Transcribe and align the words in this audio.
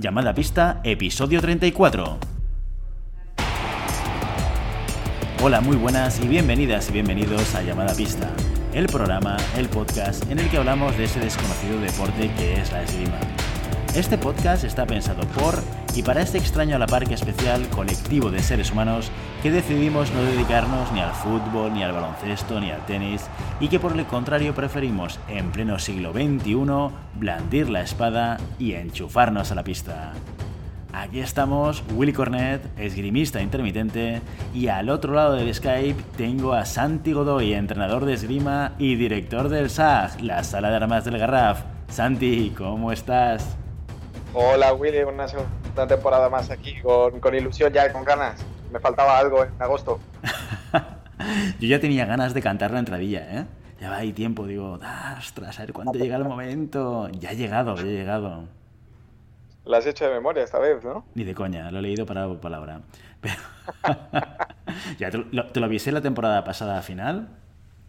Llamada 0.00 0.32
Pista, 0.32 0.80
episodio 0.84 1.40
34. 1.40 2.18
Hola, 5.42 5.60
muy 5.60 5.76
buenas 5.76 6.20
y 6.20 6.28
bienvenidas 6.28 6.88
y 6.90 6.92
bienvenidos 6.92 7.52
a 7.56 7.62
Llamada 7.62 7.94
Pista, 7.94 8.30
el 8.72 8.86
programa, 8.86 9.36
el 9.56 9.68
podcast 9.68 10.30
en 10.30 10.38
el 10.38 10.48
que 10.50 10.58
hablamos 10.58 10.96
de 10.96 11.04
ese 11.04 11.18
desconocido 11.18 11.80
deporte 11.80 12.30
que 12.36 12.60
es 12.60 12.70
la 12.70 12.84
esgrima. 12.84 13.18
Este 13.94 14.18
podcast 14.18 14.64
está 14.64 14.86
pensado 14.86 15.26
por 15.28 15.60
y 15.96 16.02
para 16.02 16.20
este 16.20 16.38
extraño 16.38 16.76
a 16.76 16.78
la 16.78 16.86
par 16.86 17.08
que 17.08 17.14
especial 17.14 17.68
colectivo 17.70 18.30
de 18.30 18.40
seres 18.40 18.70
humanos 18.70 19.10
que 19.42 19.50
decidimos 19.50 20.12
no 20.12 20.22
dedicarnos 20.22 20.92
ni 20.92 21.00
al 21.00 21.12
fútbol, 21.12 21.72
ni 21.72 21.82
al 21.82 21.92
baloncesto, 21.92 22.60
ni 22.60 22.70
al 22.70 22.84
tenis, 22.86 23.26
y 23.58 23.68
que 23.68 23.80
por 23.80 23.98
el 23.98 24.04
contrario 24.04 24.54
preferimos, 24.54 25.18
en 25.28 25.50
pleno 25.50 25.78
siglo 25.78 26.12
XXI, 26.12 26.94
blandir 27.14 27.70
la 27.70 27.80
espada 27.80 28.36
y 28.58 28.74
enchufarnos 28.74 29.50
a 29.50 29.54
la 29.54 29.64
pista. 29.64 30.12
Aquí 30.92 31.20
estamos, 31.20 31.82
Willy 31.94 32.12
Cornet, 32.12 32.62
esgrimista 32.78 33.40
intermitente, 33.40 34.20
y 34.54 34.68
al 34.68 34.90
otro 34.90 35.14
lado 35.14 35.32
del 35.32 35.52
Skype 35.52 36.02
tengo 36.16 36.52
a 36.52 36.66
Santi 36.66 37.12
Godoy, 37.12 37.54
entrenador 37.54 38.04
de 38.04 38.14
esgrima 38.14 38.72
y 38.78 38.96
director 38.96 39.48
del 39.48 39.70
SAG, 39.70 40.20
la 40.20 40.44
sala 40.44 40.70
de 40.70 40.76
armas 40.76 41.04
del 41.04 41.18
Garraf. 41.18 41.62
Santi, 41.88 42.52
¿cómo 42.56 42.92
estás? 42.92 43.56
Hola 44.34 44.74
Willy, 44.74 45.02
una 45.04 45.26
segunda 45.26 45.86
temporada 45.86 46.28
más 46.28 46.50
aquí, 46.50 46.80
con, 46.82 47.18
con 47.18 47.34
ilusión 47.34 47.72
ya, 47.72 47.90
con 47.92 48.04
ganas. 48.04 48.44
Me 48.70 48.78
faltaba 48.78 49.18
algo 49.18 49.42
en 49.42 49.50
agosto. 49.58 49.98
Yo 51.60 51.66
ya 51.66 51.80
tenía 51.80 52.04
ganas 52.04 52.34
de 52.34 52.42
cantar 52.42 52.70
la 52.70 52.78
entradilla, 52.78 53.40
¿eh? 53.40 53.46
Ya 53.80 53.90
va 53.90 53.96
ahí 53.96 54.12
tiempo, 54.12 54.46
digo, 54.46 54.78
ostras, 55.18 55.58
a 55.58 55.62
ver 55.62 55.72
cuándo 55.72 55.92
llega 55.98 56.16
el 56.16 56.24
momento. 56.24 57.08
Ya 57.12 57.30
ha 57.30 57.32
llegado, 57.32 57.74
ya 57.76 57.82
ha 57.82 57.86
llegado. 57.86 58.44
Lo 59.64 59.76
has 59.76 59.86
hecho 59.86 60.04
de 60.04 60.12
memoria 60.12 60.44
esta 60.44 60.58
vez, 60.58 60.84
¿no? 60.84 61.04
Ni 61.14 61.24
de 61.24 61.34
coña, 61.34 61.70
lo 61.70 61.78
he 61.78 61.82
leído 61.82 62.04
palabra 62.04 62.28
por 62.28 62.40
palabra. 62.40 62.82
Pero... 63.20 63.36
ya, 64.98 65.10
te 65.10 65.18
lo, 65.18 65.46
te 65.46 65.60
lo 65.60 65.66
avisé 65.66 65.90
la 65.90 66.02
temporada 66.02 66.44
pasada 66.44 66.82
final, 66.82 67.28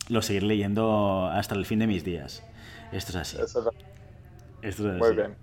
lo 0.07 0.21
seguiré 0.21 0.45
leyendo 0.45 1.29
hasta 1.31 1.55
el 1.55 1.65
fin 1.65 1.79
de 1.79 1.87
mis 1.87 2.05
días. 2.05 2.43
Esto 2.93 3.11
es 3.11 3.15
así. 3.17 3.37
Eso 3.41 3.69
es... 3.69 3.98
Esto 4.61 4.91
es 4.91 4.99
Muy 4.99 5.15
bien. 5.15 5.35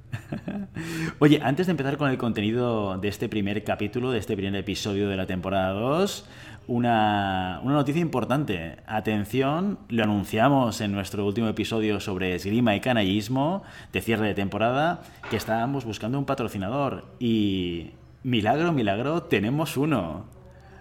Oye, 1.19 1.41
antes 1.43 1.67
de 1.67 1.71
empezar 1.71 1.97
con 1.97 2.11
el 2.11 2.19
contenido 2.19 2.99
de 2.99 3.09
este 3.09 3.29
primer 3.29 3.65
capítulo, 3.65 4.11
de 4.11 4.19
este 4.19 4.37
primer 4.37 4.55
episodio 4.57 5.09
de 5.09 5.17
la 5.17 5.27
temporada 5.27 5.73
2, 5.73 6.27
una, 6.69 7.61
una 7.63 7.75
noticia 7.75 8.03
importante. 8.03 8.77
Atención, 8.87 9.79
lo 9.89 10.05
anunciamos 10.05 10.81
en 10.81 10.93
nuestro 10.93 11.25
último 11.25 11.49
episodio 11.49 12.01
sobre 12.01 12.35
esgrima 12.35 12.75
y 12.77 12.81
canallismo 12.81 13.63
de 13.93 14.01
cierre 14.03 14.27
de 14.27 14.35
temporada, 14.35 15.03
que 15.31 15.37
estábamos 15.37 15.85
buscando 15.85 16.19
un 16.19 16.27
patrocinador. 16.27 17.07
Y 17.19 17.93
milagro, 18.23 18.73
milagro, 18.73 19.23
tenemos 19.23 19.77
uno. 19.77 20.27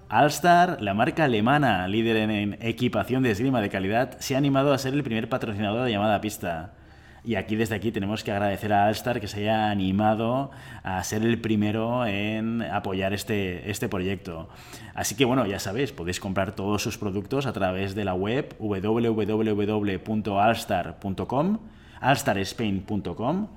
Alstar, 0.09 0.81
la 0.81 0.93
marca 0.93 1.23
alemana 1.23 1.87
líder 1.87 2.17
en, 2.17 2.31
en 2.31 2.57
equipación 2.61 3.23
de 3.23 3.31
esgrima 3.31 3.61
de 3.61 3.69
calidad, 3.69 4.17
se 4.19 4.35
ha 4.35 4.37
animado 4.37 4.73
a 4.73 4.77
ser 4.77 4.93
el 4.93 5.03
primer 5.03 5.29
patrocinador 5.29 5.85
de 5.85 5.91
llamada 5.91 6.21
pista. 6.21 6.74
Y 7.25 7.35
aquí 7.35 7.55
desde 7.55 7.73
aquí 7.73 7.91
tenemos 7.91 8.23
que 8.23 8.31
agradecer 8.31 8.71
a 8.71 8.85
Alstar 8.85 9.19
que 9.19 9.27
se 9.27 9.39
haya 9.39 9.71
animado 9.71 10.51
a 10.83 11.03
ser 11.03 11.23
el 11.23 11.41
primero 11.41 12.05
en 12.05 12.61
apoyar 12.61 13.13
este, 13.13 13.71
este 13.71 13.89
proyecto. 13.89 14.47
Así 14.93 15.15
que 15.15 15.25
bueno, 15.25 15.47
ya 15.47 15.57
sabéis, 15.57 15.91
podéis 15.91 16.19
comprar 16.19 16.51
todos 16.51 16.83
sus 16.83 16.99
productos 16.99 17.47
a 17.47 17.53
través 17.53 17.95
de 17.95 18.05
la 18.05 18.13
web 18.13 18.55
www.alstar.com, 18.59 21.57
alstarspain.com. 21.99 23.47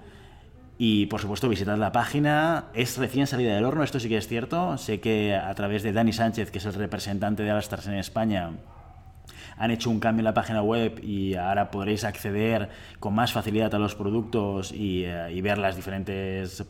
Y 0.78 1.04
por 1.06 1.20
supuesto 1.20 1.48
visitad 1.50 1.76
la 1.76 1.92
página, 1.92 2.68
es 2.72 2.96
recién 2.96 3.26
salida 3.26 3.54
del 3.54 3.64
horno, 3.64 3.82
esto 3.82 4.00
sí 4.00 4.08
que 4.08 4.16
es 4.16 4.28
cierto. 4.28 4.78
Sé 4.78 5.00
que 5.00 5.34
a 5.34 5.54
través 5.54 5.82
de 5.82 5.92
Dani 5.92 6.14
Sánchez, 6.14 6.50
que 6.50 6.56
es 6.58 6.64
el 6.64 6.72
representante 6.72 7.42
de 7.42 7.50
Alstars 7.50 7.86
en 7.88 7.94
España, 7.94 8.52
han 9.58 9.70
hecho 9.70 9.90
un 9.90 10.00
cambio 10.00 10.20
en 10.20 10.24
la 10.24 10.34
página 10.34 10.62
web 10.62 11.00
y 11.02 11.34
ahora 11.34 11.70
podréis 11.70 12.04
acceder 12.04 12.68
con 13.00 13.14
más 13.14 13.32
facilidad 13.32 13.74
a 13.74 13.78
los 13.78 13.94
productos 13.94 14.72
y, 14.72 15.04
eh, 15.04 15.32
y 15.32 15.40
ver 15.40 15.58
las 15.58 15.76
diferentes 15.76 16.64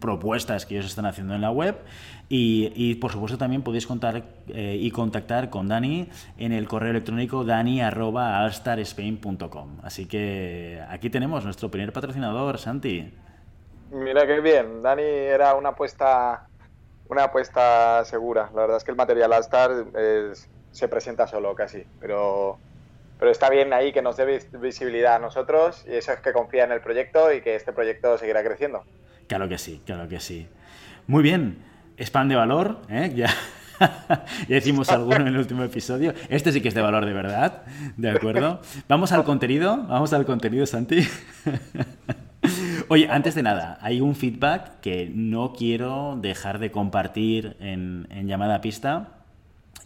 propuestas 0.00 0.64
que 0.66 0.74
ellos 0.74 0.86
están 0.86 1.06
haciendo 1.06 1.34
en 1.34 1.40
la 1.40 1.50
web. 1.50 1.76
Y, 2.28 2.72
y 2.74 2.96
por 2.96 3.12
supuesto 3.12 3.36
también 3.36 3.62
podéis 3.62 3.86
contar 3.86 4.24
eh, 4.48 4.78
y 4.80 4.90
contactar 4.90 5.50
con 5.50 5.68
Dani 5.68 6.08
en 6.38 6.52
el 6.52 6.66
correo 6.66 6.90
electrónico 6.90 7.44
dani@alstarspain.com 7.44 9.80
así 9.82 10.06
que 10.06 10.82
aquí 10.88 11.10
tenemos 11.10 11.44
nuestro 11.44 11.70
primer 11.70 11.92
patrocinador 11.92 12.56
Santi. 12.58 13.12
Mira 13.90 14.26
qué 14.26 14.40
bien, 14.40 14.80
Dani 14.82 15.02
era 15.02 15.54
una 15.54 15.68
apuesta, 15.70 16.48
una 17.08 17.24
apuesta 17.24 18.04
segura. 18.06 18.50
La 18.54 18.62
verdad 18.62 18.78
es 18.78 18.84
que 18.84 18.90
el 18.90 18.96
material 18.96 19.34
Alstar 19.34 19.70
es, 19.94 20.48
se 20.74 20.88
presenta 20.88 21.28
solo 21.28 21.54
casi, 21.54 21.84
pero, 22.00 22.58
pero 23.18 23.30
está 23.30 23.48
bien 23.48 23.72
ahí 23.72 23.92
que 23.92 24.02
nos 24.02 24.16
dé 24.16 24.26
vis- 24.26 24.60
visibilidad 24.60 25.14
a 25.14 25.18
nosotros 25.20 25.84
y 25.86 25.94
eso 25.94 26.12
es 26.12 26.18
que 26.18 26.32
confía 26.32 26.64
en 26.64 26.72
el 26.72 26.80
proyecto 26.80 27.32
y 27.32 27.42
que 27.42 27.54
este 27.54 27.72
proyecto 27.72 28.18
seguirá 28.18 28.42
creciendo. 28.42 28.82
Claro 29.28 29.48
que 29.48 29.56
sí, 29.56 29.80
claro 29.86 30.08
que 30.08 30.18
sí. 30.18 30.48
Muy 31.06 31.22
bien, 31.22 31.58
spam 31.96 32.28
de 32.28 32.34
valor, 32.34 32.80
¿eh? 32.88 33.12
ya, 33.14 33.28
ya 34.48 34.60
alguno 34.88 35.16
en 35.20 35.28
el 35.28 35.36
último 35.36 35.62
episodio. 35.62 36.12
Este 36.28 36.50
sí 36.50 36.60
que 36.60 36.68
es 36.68 36.74
de 36.74 36.82
valor 36.82 37.06
de 37.06 37.12
verdad, 37.12 37.62
¿de 37.96 38.10
acuerdo? 38.10 38.60
Vamos 38.88 39.12
al 39.12 39.22
contenido, 39.22 39.76
vamos 39.88 40.12
al 40.12 40.26
contenido, 40.26 40.66
Santi. 40.66 41.06
Oye, 42.88 43.08
antes 43.08 43.36
de 43.36 43.44
nada, 43.44 43.78
hay 43.80 44.00
un 44.00 44.16
feedback 44.16 44.80
que 44.80 45.08
no 45.14 45.52
quiero 45.52 46.18
dejar 46.20 46.58
de 46.58 46.72
compartir 46.72 47.56
en, 47.60 48.06
llamada 48.26 48.60
pista 48.60 49.23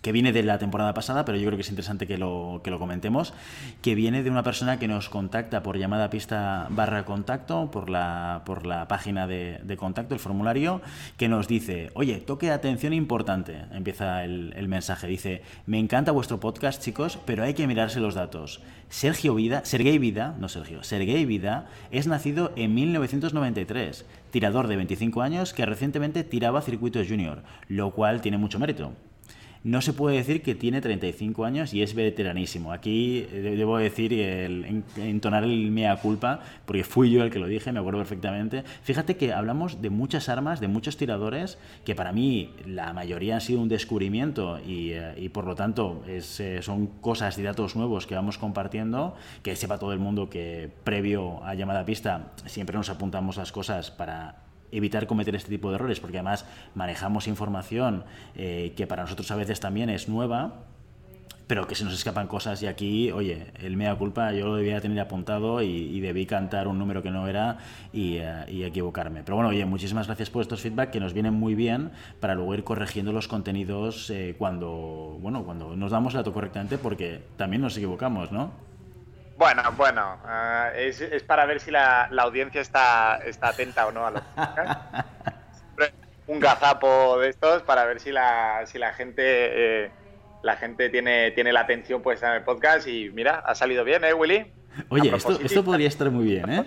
que 0.03 0.13
viene 0.13 0.33
de 0.33 0.43
la 0.43 0.59
temporada 0.59 0.95
pasada, 0.95 1.25
pero 1.25 1.39
yo 1.39 1.47
creo 1.47 1.57
que 1.57 1.63
es 1.63 1.71
interesante 1.71 2.07
que 2.07 2.19
lo, 2.19 2.61
que 2.63 2.71
lo 2.71 2.79
comentemos, 2.79 3.35
que 3.83 3.95
viene 3.95 4.23
de 4.23 4.31
una 4.31 4.43
persona 4.43 4.79
que 4.79 4.89
nos 4.89 5.09
contacta 5.09 5.63
por 5.63 5.79
llamada 5.79 6.11
pista 6.11 6.67
barra 6.71 7.05
contacto, 7.05 7.71
por 7.71 7.91
la, 7.91 8.43
por 8.45 8.67
la 8.67 8.89
página 8.89 9.27
de, 9.27 9.61
de 9.63 9.77
contacto, 9.77 10.15
el 10.15 10.21
formulario, 10.21 10.81
que 11.17 11.29
nos 11.29 11.49
dice, 11.49 11.91
oye, 11.95 12.19
toque 12.19 12.51
atención 12.51 12.93
importante, 12.93 13.65
empieza 13.73 14.25
el, 14.25 14.53
el 14.57 14.69
mensaje, 14.69 15.07
dice, 15.07 15.43
me 15.67 15.79
encanta 15.79 16.13
vuestro 16.13 16.41
podcast, 16.41 16.83
chicos, 16.83 17.19
pero 17.25 17.43
hay 17.43 17.55
que 17.55 17.67
mirarse 17.67 18.01
los 18.01 18.15
datos. 18.15 18.61
Sergio 18.89 19.35
Vida, 19.35 19.65
Sergei 19.65 19.99
Vida, 19.99 20.35
no 20.39 20.49
Sergio, 20.49 20.83
Sergei 20.83 21.25
Vida 21.27 21.67
es 21.91 22.07
nacido 22.07 22.53
en 22.57 22.75
1993, 22.75 24.07
tirador 24.31 24.67
de 24.67 24.77
25 24.77 25.21
años 25.23 25.53
que 25.53 25.67
recientemente 25.67 26.25
tiraba 26.25 26.63
circuitos 26.63 27.07
junior, 27.07 27.43
lo 27.69 27.91
cual 27.91 28.23
tiene 28.23 28.39
mucho 28.39 28.59
mérito. 28.59 28.93
No 29.65 29.81
se 29.83 29.93
puede 29.93 30.17
decir 30.17 30.43
que 30.43 30.55
tiene 30.55 30.81
35 30.81 31.45
años 31.45 31.75
y 31.75 31.83
es 31.83 31.95
veteranísimo. 31.95 32.73
Aquí 32.73 33.27
eh, 33.33 33.55
debo 33.57 33.77
decir, 33.79 34.13
el, 34.13 34.65
en- 34.65 34.85
entonar 34.97 35.43
el 35.45 35.71
mea 35.71 35.97
culpa, 35.97 36.41
porque 36.65 36.85
fui 36.85 37.11
yo 37.11 37.25
el 37.25 37.31
que 37.31 37.39
lo 37.39 37.47
dije, 37.49 37.73
me 37.73 37.81
acuerdo 37.81 37.99
perfectamente. 37.99 38.63
Fíjate 38.83 39.17
que 39.17 39.33
hablamos 39.33 39.83
de 39.83 39.91
muchas 39.91 40.29
armas, 40.29 40.61
de 40.61 40.69
muchos 40.69 40.97
tiradores, 40.97 41.59
que 41.85 41.95
para 41.95 42.13
mí 42.13 42.51
la 42.67 42.93
mayoría 42.93 43.35
han 43.35 43.41
sido 43.41 43.61
un 43.61 43.69
descubrimiento 43.69 44.61
y, 44.65 44.91
eh, 44.93 45.31
por 45.33 45.45
lo 45.45 45.55
tanto 45.55 46.03
es, 46.07 46.39
eh, 46.41 46.63
son 46.63 46.87
cosas 46.87 47.37
y 47.39 47.43
datos 47.43 47.75
nuevos 47.77 48.07
que 48.07 48.15
vamos 48.15 48.39
compartiendo, 48.39 49.17
que 49.43 49.57
sepa 49.57 49.79
todo 49.79 49.93
el 49.93 49.99
mundo 49.99 50.31
que 50.31 50.71
previo 50.85 51.45
a 51.45 51.55
llamada 51.55 51.81
a 51.81 51.85
pista 51.85 52.33
siempre 52.47 52.77
nos 52.77 52.89
apuntamos 52.91 53.37
las 53.37 53.53
cosas 53.53 53.91
para 53.91 54.37
evitar 54.73 55.07
cometer 55.07 55.35
este 55.35 55.51
tipo 55.51 55.71
de 55.71 55.77
errores, 55.77 56.01
porque 56.01 56.19
además 56.19 56.47
manejamos 56.75 57.27
información 57.27 58.05
eh, 58.35 58.73
que 58.77 58.87
para 58.87 59.03
nosotros 59.03 59.31
a 59.31 59.37
veces 59.37 59.61
también 59.61 59.91
es 59.91 60.09
nueva, 60.09 60.65
pero 61.49 61.67
que 61.67 61.75
se 61.75 61.83
nos 61.83 61.95
escapan 61.95 62.29
cosas 62.29 62.63
y 62.63 62.67
aquí, 62.67 63.11
oye, 63.11 63.47
el 63.61 63.77
mea 63.77 63.95
culpa 63.97 64.33
yo 64.33 64.47
lo 64.47 64.57
debía 64.57 64.81
tener 64.83 65.01
apuntado 65.01 65.63
y, 65.63 65.67
y 65.67 66.01
debí 66.01 66.27
cantar 66.27 66.69
un 66.69 66.79
número 66.79 67.03
que 67.03 67.11
no 67.11 67.27
era 67.27 67.57
y, 67.91 68.19
eh, 68.19 68.45
y 68.49 68.65
equivocarme. 68.65 69.23
Pero 69.25 69.37
bueno, 69.37 69.49
oye, 69.49 69.65
muchísimas 69.65 70.07
gracias 70.07 70.29
por 70.29 70.43
estos 70.43 70.61
feedback 70.61 70.91
que 70.91 71.01
nos 71.01 71.15
vienen 71.15 71.33
muy 71.33 71.55
bien 71.55 71.91
para 72.21 72.35
luego 72.35 72.55
ir 72.55 72.65
corrigiendo 72.65 73.15
los 73.15 73.29
contenidos 73.29 74.11
eh, 74.11 74.35
cuando, 74.37 75.17
bueno, 75.21 75.43
cuando 75.45 75.75
nos 75.75 75.91
damos 75.91 76.13
el 76.13 76.19
dato 76.19 76.35
correctamente 76.35 76.77
porque 76.77 77.23
también 77.39 77.63
nos 77.63 77.75
equivocamos, 77.79 78.31
¿no? 78.31 78.68
Bueno, 79.39 79.63
bueno, 79.77 80.19
eh, 80.29 80.89
es, 80.89 81.01
es 81.01 81.23
para 81.23 81.47
ver 81.47 81.61
si 81.61 81.71
la, 81.71 82.09
la 82.11 82.25
audiencia 82.25 82.61
está, 82.61 83.19
está 83.25 83.51
atenta 83.51 83.87
o 83.87 83.93
no 83.93 84.05
a 84.05 84.11
lo 84.11 84.21
Un 86.27 86.41
gazapo 86.41 87.19
de 87.21 87.29
estos 87.29 87.63
para 87.63 87.85
ver 87.85 88.01
si 88.01 88.11
la, 88.11 88.63
si 88.67 88.79
la 88.79 88.93
gente 88.93 89.23
eh, 89.25 89.91
la 90.43 90.57
gente 90.57 90.91
tiene, 90.91 91.31
tiene 91.31 91.53
la 91.53 91.61
atención 91.61 92.03
puesta 92.03 92.29
en 92.29 92.35
el 92.35 92.43
podcast 92.43 92.89
y 92.89 93.11
mira, 93.11 93.37
ha 93.47 93.55
salido 93.55 93.85
bien, 93.85 94.05
¿eh, 94.05 94.13
Willy? 94.13 94.47
Oye, 94.89 95.15
esto, 95.15 95.39
esto 95.41 95.65
podría 95.65 95.89
estar 95.89 96.11
muy 96.11 96.25
bien, 96.25 96.51
¿eh? 96.51 96.65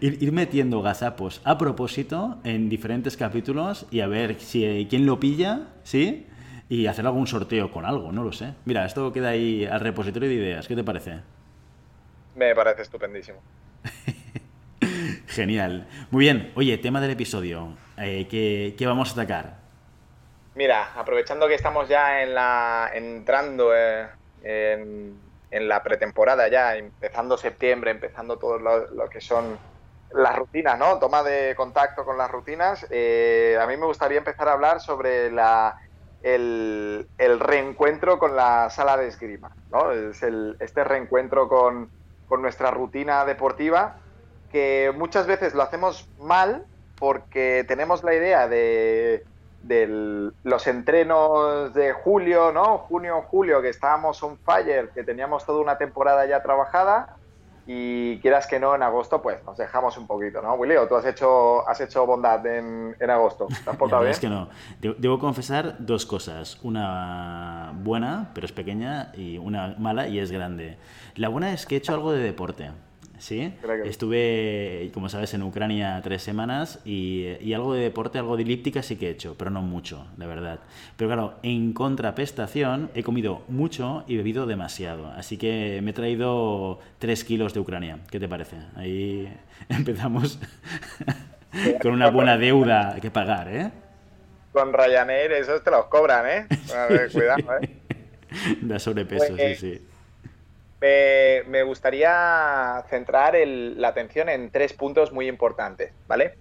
Ir, 0.00 0.22
ir 0.22 0.32
metiendo 0.32 0.82
gazapos 0.82 1.40
a 1.44 1.56
propósito 1.56 2.38
en 2.44 2.68
diferentes 2.68 3.16
capítulos 3.16 3.86
y 3.90 4.00
a 4.00 4.06
ver 4.06 4.38
si 4.40 4.64
eh, 4.64 4.86
quién 4.88 5.06
lo 5.06 5.18
pilla, 5.18 5.68
¿sí? 5.84 6.26
Y 6.68 6.86
hacer 6.86 7.06
algún 7.06 7.26
sorteo 7.26 7.70
con 7.70 7.86
algo, 7.86 8.12
no 8.12 8.22
lo 8.22 8.32
sé. 8.32 8.52
Mira, 8.66 8.84
esto 8.84 9.10
queda 9.12 9.30
ahí 9.30 9.64
al 9.64 9.80
repositorio 9.80 10.28
de 10.28 10.34
ideas, 10.34 10.68
¿qué 10.68 10.76
te 10.76 10.84
parece? 10.84 11.20
Me 12.38 12.54
parece 12.54 12.82
estupendísimo. 12.82 13.42
Genial. 15.26 15.88
Muy 16.12 16.20
bien. 16.20 16.52
Oye, 16.54 16.78
tema 16.78 17.00
del 17.00 17.10
episodio. 17.10 17.76
Eh, 17.96 18.28
¿qué, 18.78 18.86
vamos 18.86 19.10
a 19.10 19.12
atacar? 19.14 19.56
Mira, 20.54 20.92
aprovechando 20.94 21.48
que 21.48 21.54
estamos 21.54 21.88
ya 21.88 22.22
en 22.22 22.34
la, 22.36 22.92
entrando 22.94 23.74
eh, 23.74 24.06
en, 24.44 25.68
la 25.68 25.82
pretemporada 25.82 26.46
ya, 26.46 26.76
empezando 26.76 27.36
septiembre, 27.36 27.90
empezando 27.90 28.38
todo 28.38 28.60
lo, 28.60 29.08
que 29.10 29.20
son 29.20 29.58
las 30.12 30.36
rutinas, 30.36 30.78
¿no? 30.78 31.00
Toma 31.00 31.24
de 31.24 31.56
contacto 31.56 32.04
con 32.04 32.16
las 32.16 32.30
rutinas. 32.30 32.86
Eh, 32.90 33.58
a 33.60 33.66
mí 33.66 33.76
me 33.76 33.86
gustaría 33.86 34.18
empezar 34.18 34.46
a 34.46 34.52
hablar 34.52 34.80
sobre 34.80 35.32
la, 35.32 35.76
el, 36.22 37.08
reencuentro 37.18 38.20
con 38.20 38.36
la 38.36 38.70
sala 38.70 38.96
de 38.96 39.08
esgrima, 39.08 39.56
¿no? 39.72 39.90
Es 39.90 40.22
el, 40.22 40.56
este 40.60 40.84
reencuentro 40.84 41.48
con, 41.48 41.97
con 42.28 42.42
nuestra 42.42 42.70
rutina 42.70 43.24
deportiva 43.24 43.96
que 44.50 44.92
muchas 44.96 45.26
veces 45.26 45.54
lo 45.54 45.62
hacemos 45.62 46.08
mal 46.20 46.64
porque 46.98 47.64
tenemos 47.68 48.02
la 48.02 48.14
idea 48.14 48.48
de, 48.48 49.24
los 50.42 50.66
entrenos 50.66 51.74
de 51.74 51.92
julio, 51.92 52.52
¿no? 52.52 52.78
Junio, 52.78 53.22
julio, 53.22 53.60
que 53.60 53.68
estábamos 53.68 54.22
on 54.22 54.38
fire, 54.38 54.90
que 54.90 55.04
teníamos 55.04 55.44
toda 55.44 55.60
una 55.60 55.78
temporada 55.78 56.26
ya 56.26 56.42
trabajada 56.42 57.17
y 57.70 58.18
quieras 58.20 58.46
que 58.46 58.58
no, 58.58 58.74
en 58.74 58.82
agosto, 58.82 59.20
pues 59.20 59.44
nos 59.44 59.58
dejamos 59.58 59.98
un 59.98 60.06
poquito, 60.06 60.40
¿no, 60.40 60.54
Willy? 60.54 60.76
¿O 60.76 60.88
tú 60.88 60.96
has 60.96 61.04
hecho, 61.04 61.68
has 61.68 61.78
hecho 61.82 62.06
bondad 62.06 62.44
en, 62.46 62.96
agosto? 63.10 63.46
¿Te 63.46 63.68
has 63.68 63.76
portado 63.78 64.00
bien? 64.00 64.12
Es 64.12 64.18
que 64.18 64.30
no. 64.30 64.48
Debo 64.80 65.18
confesar 65.18 65.76
dos 65.78 66.06
cosas. 66.06 66.58
Una 66.62 67.74
buena, 67.74 68.30
pero 68.32 68.46
es 68.46 68.52
pequeña, 68.52 69.12
y 69.14 69.36
una 69.36 69.74
mala, 69.78 70.08
y 70.08 70.18
es 70.18 70.32
grande. 70.32 70.78
La 71.16 71.28
buena 71.28 71.52
es 71.52 71.66
que 71.66 71.74
he 71.74 71.78
hecho 71.78 71.92
algo 71.92 72.10
de 72.10 72.22
deporte. 72.22 72.70
Sí, 73.18 73.52
estuve, 73.84 74.90
como 74.94 75.08
sabes, 75.08 75.34
en 75.34 75.42
Ucrania 75.42 76.00
tres 76.02 76.22
semanas 76.22 76.80
y, 76.84 77.52
algo 77.52 77.74
de 77.74 77.82
deporte, 77.82 78.18
algo 78.18 78.36
de 78.36 78.44
elíptica 78.44 78.82
sí 78.82 78.96
que 78.96 79.08
he 79.08 79.10
hecho, 79.10 79.34
pero 79.36 79.50
no 79.50 79.60
mucho, 79.60 80.06
la 80.16 80.26
verdad. 80.26 80.60
Pero 80.96 81.08
claro, 81.08 81.34
en 81.42 81.72
contrapestación 81.72 82.90
he 82.94 83.02
comido 83.02 83.42
mucho 83.48 84.04
y 84.06 84.16
bebido 84.16 84.46
demasiado, 84.46 85.08
así 85.08 85.36
que 85.36 85.80
me 85.82 85.90
he 85.90 85.94
traído 85.94 86.78
tres 86.98 87.24
kilos 87.24 87.54
de 87.54 87.60
Ucrania. 87.60 87.98
¿Qué 88.10 88.20
te 88.20 88.28
parece? 88.28 88.56
Ahí 88.76 89.32
empezamos 89.68 90.38
con 91.82 91.92
una 91.92 92.10
buena 92.10 92.38
deuda 92.38 92.98
que 93.00 93.10
pagar, 93.10 93.48
¿eh? 93.48 93.70
Con 94.52 94.72
Ryanair 94.72 95.32
esos 95.32 95.62
te 95.62 95.70
los 95.70 95.86
cobran, 95.86 96.24
¿eh? 96.26 96.46
cuidado, 97.12 97.58
¿eh? 97.60 97.70
Da 98.62 98.78
sobrepeso, 98.78 99.34
pues, 99.34 99.58
sí, 99.58 99.76
sí 99.78 99.87
me, 100.80 101.62
gustaría 101.62 102.84
centrar 102.88 103.34
la 103.36 103.88
atención 103.88 104.28
en 104.28 104.50
tres 104.50 104.72
puntos 104.72 105.12
muy 105.12 105.28
importantes, 105.28 105.92
¿vale? 106.06 106.34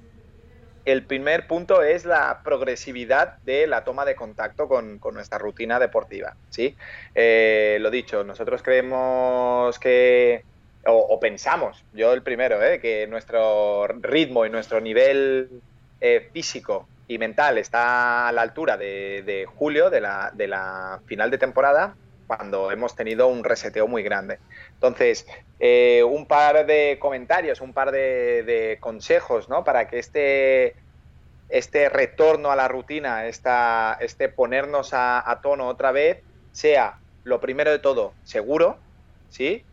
El 0.86 1.04
primer 1.04 1.48
punto 1.48 1.84
es 1.84 2.06
la 2.06 2.42
progresividad 2.44 3.40
de 3.40 3.68
la 3.68 3.84
toma 3.84 4.06
de 4.06 4.16
contacto 4.16 4.70
con, 4.70 5.02
nuestra 5.14 5.38
rutina 5.38 5.80
deportiva, 5.80 6.36
¿sí? 6.50 6.78
Eh, 7.14 7.78
lo 7.82 7.90
dicho, 7.90 8.24
nosotros 8.24 8.62
creemos 8.64 9.78
que, 9.80 10.44
o, 10.86 11.20
pensamos, 11.20 11.84
yo 11.94 12.14
el 12.14 12.22
primero, 12.22 12.64
¿eh? 12.64 12.80
que 12.80 13.06
nuestro 13.08 13.88
ritmo 13.88 14.46
y 14.46 14.50
nuestro 14.50 14.80
nivel 14.80 15.62
eh, 16.00 16.30
físico 16.32 16.88
y 17.10 17.18
mental 17.18 17.58
está 17.58 18.30
a 18.30 18.32
la 18.32 18.42
altura 18.42 18.78
de, 18.78 19.46
julio, 19.58 19.90
de 19.90 20.00
la 20.00 21.02
final 21.06 21.32
de 21.32 21.38
temporada, 21.38 21.96
cuando 22.28 22.72
hemos 22.72 22.96
tenido 22.96 23.28
un 23.28 23.44
reseteo 23.44 23.88
muy 23.88 24.04
grande. 24.04 24.40
Entonces, 24.74 25.26
eh, 25.60 26.04
un 26.04 26.28
par 26.28 26.66
de 26.66 26.98
comentarios, 27.00 27.62
un 27.62 27.74
par 27.74 27.92
de, 27.92 28.78
consejos, 28.80 29.50
¿no? 29.50 29.64
Para 29.64 29.88
que 29.88 29.98
este, 29.98 30.76
este 31.50 31.90
retorno 31.90 32.52
a 32.52 32.56
la 32.56 32.68
rutina, 32.68 33.28
esta, 33.28 33.98
este 34.02 34.30
ponernos 34.30 34.92
a, 34.94 35.40
tono 35.42 35.68
otra 35.68 35.92
vez, 35.92 36.22
sea 36.52 37.00
lo 37.24 37.40
primero 37.40 37.72
de 37.72 37.80
todo 37.80 38.14
seguro, 38.24 38.78
¿sí? 39.30 39.64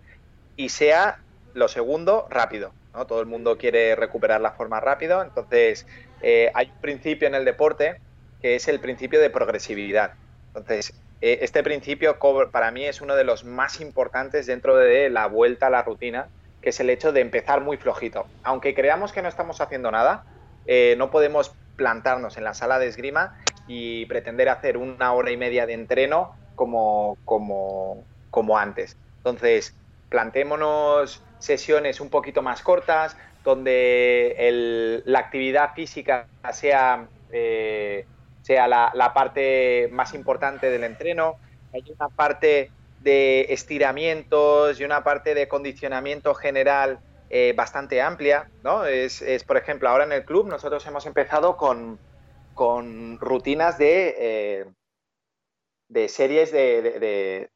Y 0.57 0.69
sea 0.69 1.19
lo 1.53 1.69
segundo 1.69 2.27
rápido, 2.31 2.73
¿no? 2.95 3.07
Todo 3.07 3.21
el 3.21 3.27
mundo 3.27 3.59
quiere 3.59 3.97
recuperar 3.97 4.41
la 4.41 4.53
forma 4.53 4.81
rápido, 4.81 5.23
entonces 5.23 5.87
eh, 6.23 6.50
hay 6.55 6.67
un 6.67 6.81
principio 6.81 7.29
en 7.29 7.35
el 7.35 7.45
deporte 7.45 8.00
que 8.41 8.57
es 8.57 8.69
el 8.69 8.79
principio 8.81 9.21
de 9.21 9.31
progresividad. 9.31 10.15
Entonces, 10.49 10.95
eh, 11.20 11.38
este 11.43 11.62
principio 11.62 12.19
para 12.50 12.70
mí 12.70 12.84
es 12.84 13.00
uno 13.00 13.16
de 13.16 13.25
los 13.25 13.44
más 13.44 13.81
importantes 13.81 14.46
dentro 14.46 14.76
de 14.76 15.11
la 15.11 15.26
vuelta 15.26 15.69
a 15.69 15.70
la 15.70 15.82
rutina, 15.82 16.28
que 16.61 16.70
es 16.70 16.81
el 16.81 16.90
hecho 16.90 17.12
de 17.12 17.20
empezar 17.20 17.61
muy 17.61 17.76
flojito. 17.76 18.26
Aunque 18.43 18.75
creamos 18.75 19.12
que 19.12 19.22
no 19.22 19.28
estamos 19.28 19.61
haciendo 19.61 19.90
nada, 19.90 20.25
eh, 20.66 20.94
no 20.99 21.11
podemos 21.11 21.55
plantarnos 21.76 22.37
en 22.37 22.44
la 22.44 22.55
sala 22.55 22.78
de 22.78 22.87
esgrima 22.87 23.38
y 23.66 24.06
pretender 24.06 24.49
hacer 24.49 24.76
una 24.76 25.12
hora 25.12 25.31
y 25.31 25.37
media 25.37 25.66
de 25.66 25.75
entreno 25.75 26.34
como, 26.55 27.16
como, 27.25 28.05
como 28.31 28.58
antes. 28.58 28.96
Entonces, 29.19 29.75
plantémonos 30.08 31.22
sesiones 31.38 32.00
un 32.00 32.08
poquito 32.08 32.43
más 32.43 32.62
cortas, 32.62 33.16
donde 33.44 35.02
la 35.05 35.19
actividad 35.19 35.75
física 35.75 36.26
sea 36.52 37.06
eh, 37.31 38.06
sea 38.44 38.69
la, 38.69 39.12
parte 39.14 39.88
más 39.91 40.12
importante 40.12 40.69
del 40.69 40.85
entreno. 40.85 41.37
Hay 41.73 41.82
una 41.91 42.11
parte 42.11 42.70
de 43.00 43.46
estiramientos 43.49 44.79
y 44.79 44.85
una 44.85 45.02
parte 45.02 45.35
de 45.35 45.49
condicionamiento 45.49 46.35
general 46.35 47.00
eh, 47.31 47.55
bastante 47.56 48.02
amplia, 48.02 48.50
¿no? 48.62 48.85
Es, 48.85 49.23
por 49.44 49.56
ejemplo, 49.56 49.88
ahora 49.88 50.05
en 50.05 50.12
el 50.12 50.26
club 50.26 50.46
nosotros 50.46 50.87
hemos 50.87 51.06
empezado 51.06 51.56
con, 51.56 51.99
rutinas 53.19 53.79
de, 53.79 54.14
eh, 54.19 54.64
de 55.88 56.08
series 56.08 56.52
de, 56.52 57.49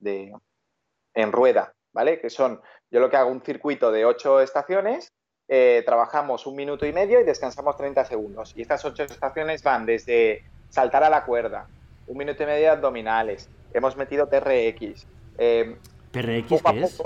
en 1.12 1.32
rueda, 1.32 1.74
¿vale? 1.92 2.18
Que 2.18 2.30
son, 2.30 2.62
yo 2.90 3.00
lo 3.00 3.10
que 3.10 3.18
hago 3.18 3.30
un 3.30 3.42
circuito 3.42 3.92
de 3.92 4.06
ocho 4.06 4.40
estaciones, 4.40 5.12
eh, 5.48 5.82
trabajamos 5.84 6.46
un 6.46 6.56
minuto 6.56 6.86
y 6.86 6.94
medio 6.94 7.20
y 7.20 7.24
descansamos 7.24 7.76
30 7.76 8.06
segundos. 8.06 8.54
Y 8.56 8.62
estas 8.62 8.86
ocho 8.86 9.02
estaciones 9.02 9.62
van 9.62 9.84
desde 9.84 10.44
saltar 10.70 11.04
a 11.04 11.10
la 11.10 11.24
cuerda, 11.24 11.66
un 12.06 12.16
minuto 12.16 12.42
y 12.42 12.46
medio 12.46 12.62
de 12.62 12.68
abdominales, 12.68 13.48
hemos 13.72 13.96
metido 13.96 14.26
TRX. 14.26 15.06
Eh, 15.38 15.76
¿TRX 16.10 16.62
qué 16.62 16.82
es? 16.82 17.02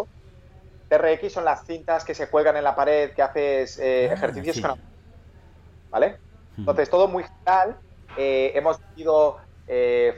TRX 0.89 1.33
son 1.33 1.45
las 1.45 1.65
cintas 1.67 2.05
que 2.05 2.15
se 2.15 2.29
cuelgan 2.29 2.57
en 2.57 2.65
la 2.65 2.75
pared, 2.75 3.13
que 3.13 3.23
haces 3.23 3.79
eh, 3.79 4.09
ah, 4.11 4.15
ejercicios 4.15 4.61
con... 4.61 4.79
¿Vale? 5.91 6.17
Entonces, 6.57 6.89
todo 6.91 7.09
muy 7.09 7.25
general. 7.25 7.77
Eh, 8.17 8.53
hemos 8.55 8.79
metido 8.81 9.39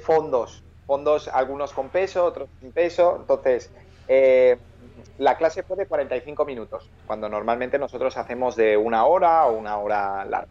fondos, 0.03 0.65
fondos 0.87 1.29
algunos 1.29 1.73
con 1.73 1.89
peso, 1.89 2.25
otros 2.25 2.49
sin 2.61 2.73
peso. 2.73 3.17
Entonces, 3.21 3.71
la 5.19 5.37
clase 5.37 5.63
fue 5.63 5.77
de 5.77 5.87
45 5.87 6.45
minutos, 6.45 6.91
cuando 7.07 7.29
normalmente 7.29 7.79
nosotros 7.79 8.17
hacemos 8.17 8.57
de 8.57 8.77
una 8.77 9.05
hora 9.05 9.47
o 9.47 9.57
una 9.57 9.79
hora 9.79 10.25
larga, 10.25 10.49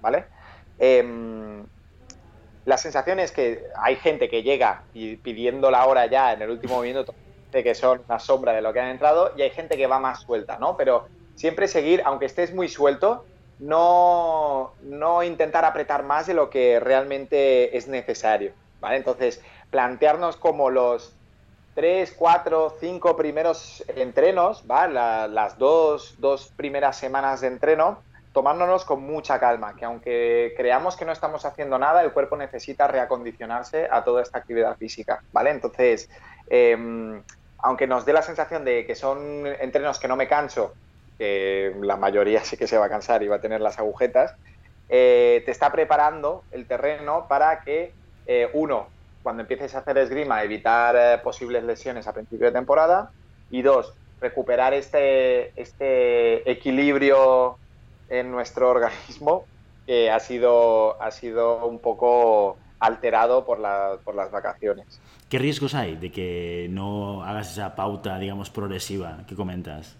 ¿vale? 0.00 0.24
La 2.64 2.76
sensación 2.76 3.18
es 3.20 3.32
que 3.32 3.64
hay 3.76 3.96
gente 3.96 4.28
que 4.28 4.42
llega 4.42 4.82
y 4.92 5.16
pidiendo 5.16 5.70
la 5.70 5.86
hora 5.86 6.06
ya 6.06 6.32
en 6.32 6.42
el 6.42 6.50
último 6.50 6.82
minuto, 6.82 7.14
de 7.50 7.64
que 7.64 7.74
son 7.74 8.02
una 8.06 8.18
sombra 8.18 8.52
de 8.52 8.62
lo 8.62 8.72
que 8.72 8.80
han 8.80 8.88
entrado, 8.88 9.32
y 9.36 9.42
hay 9.42 9.50
gente 9.50 9.76
que 9.76 9.86
va 9.86 9.98
más 9.98 10.20
suelta, 10.20 10.58
¿no? 10.58 10.76
Pero 10.76 11.08
siempre 11.34 11.68
seguir, 11.68 12.02
aunque 12.04 12.26
estés 12.26 12.54
muy 12.54 12.68
suelto, 12.68 13.24
no, 13.58 14.72
no 14.82 15.22
intentar 15.22 15.64
apretar 15.64 16.02
más 16.02 16.26
de 16.26 16.34
lo 16.34 16.50
que 16.50 16.80
realmente 16.80 17.76
es 17.76 17.88
necesario, 17.88 18.52
¿vale? 18.80 18.96
Entonces, 18.96 19.42
plantearnos 19.70 20.36
como 20.36 20.70
los 20.70 21.14
tres, 21.74 22.12
cuatro, 22.16 22.76
cinco 22.80 23.16
primeros 23.16 23.84
entrenos, 23.88 24.66
¿vale? 24.66 24.94
las 24.94 25.58
dos, 25.58 26.14
dos 26.18 26.52
primeras 26.56 26.96
semanas 26.96 27.40
de 27.40 27.48
entreno, 27.48 28.02
tomándonos 28.32 28.84
con 28.84 29.02
mucha 29.02 29.38
calma, 29.40 29.74
que 29.74 29.84
aunque 29.84 30.54
creamos 30.56 30.96
que 30.96 31.04
no 31.04 31.12
estamos 31.12 31.44
haciendo 31.44 31.78
nada, 31.78 32.02
el 32.02 32.12
cuerpo 32.12 32.36
necesita 32.36 32.86
reacondicionarse 32.86 33.88
a 33.90 34.04
toda 34.04 34.22
esta 34.22 34.38
actividad 34.38 34.76
física, 34.76 35.22
¿vale? 35.32 35.50
Entonces, 35.50 36.08
em, 36.48 37.22
aunque 37.58 37.86
nos 37.86 38.04
dé 38.04 38.12
la 38.12 38.22
sensación 38.22 38.64
de 38.64 38.86
que 38.86 38.94
son 38.94 39.46
entrenos 39.46 39.98
que 39.98 40.08
no 40.08 40.16
me 40.16 40.28
canso, 40.28 40.72
que 41.18 41.74
la 41.80 41.96
mayoría 41.96 42.44
sí 42.44 42.56
que 42.56 42.66
se 42.66 42.78
va 42.78 42.86
a 42.86 42.88
cansar 42.88 43.22
y 43.22 43.28
va 43.28 43.36
a 43.36 43.40
tener 43.40 43.60
las 43.60 43.78
agujetas, 43.78 44.34
eh, 44.88 45.42
te 45.44 45.50
está 45.52 45.70
preparando 45.70 46.44
el 46.50 46.66
terreno 46.66 47.26
para 47.28 47.60
que, 47.62 47.92
eh, 48.26 48.48
uno, 48.54 48.88
cuando 49.22 49.42
empieces 49.42 49.74
a 49.74 49.78
hacer 49.78 49.98
esgrima, 49.98 50.42
evitar 50.42 50.96
eh, 50.96 51.18
posibles 51.22 51.62
lesiones 51.64 52.06
a 52.06 52.12
principio 52.12 52.46
de 52.46 52.52
temporada, 52.52 53.12
y 53.50 53.62
dos, 53.62 53.92
recuperar 54.20 54.74
este, 54.74 55.52
este 55.60 56.50
equilibrio 56.50 57.59
en 58.10 58.30
nuestro 58.30 58.68
organismo 58.68 59.44
que 59.86 60.10
ha 60.10 60.20
sido, 60.20 61.00
ha 61.02 61.10
sido 61.10 61.66
un 61.66 61.78
poco 61.78 62.58
alterado 62.78 63.44
por, 63.44 63.58
por 64.04 64.14
las 64.14 64.30
vacaciones. 64.30 65.00
¿Qué 65.28 65.38
riesgos 65.38 65.74
hay 65.74 65.96
de 65.96 66.10
que 66.10 66.66
no 66.70 67.24
hagas 67.24 67.52
esa 67.52 67.74
pauta, 67.74 68.18
digamos, 68.18 68.50
progresiva 68.50 69.24
que 69.28 69.34
comentas? 69.34 69.96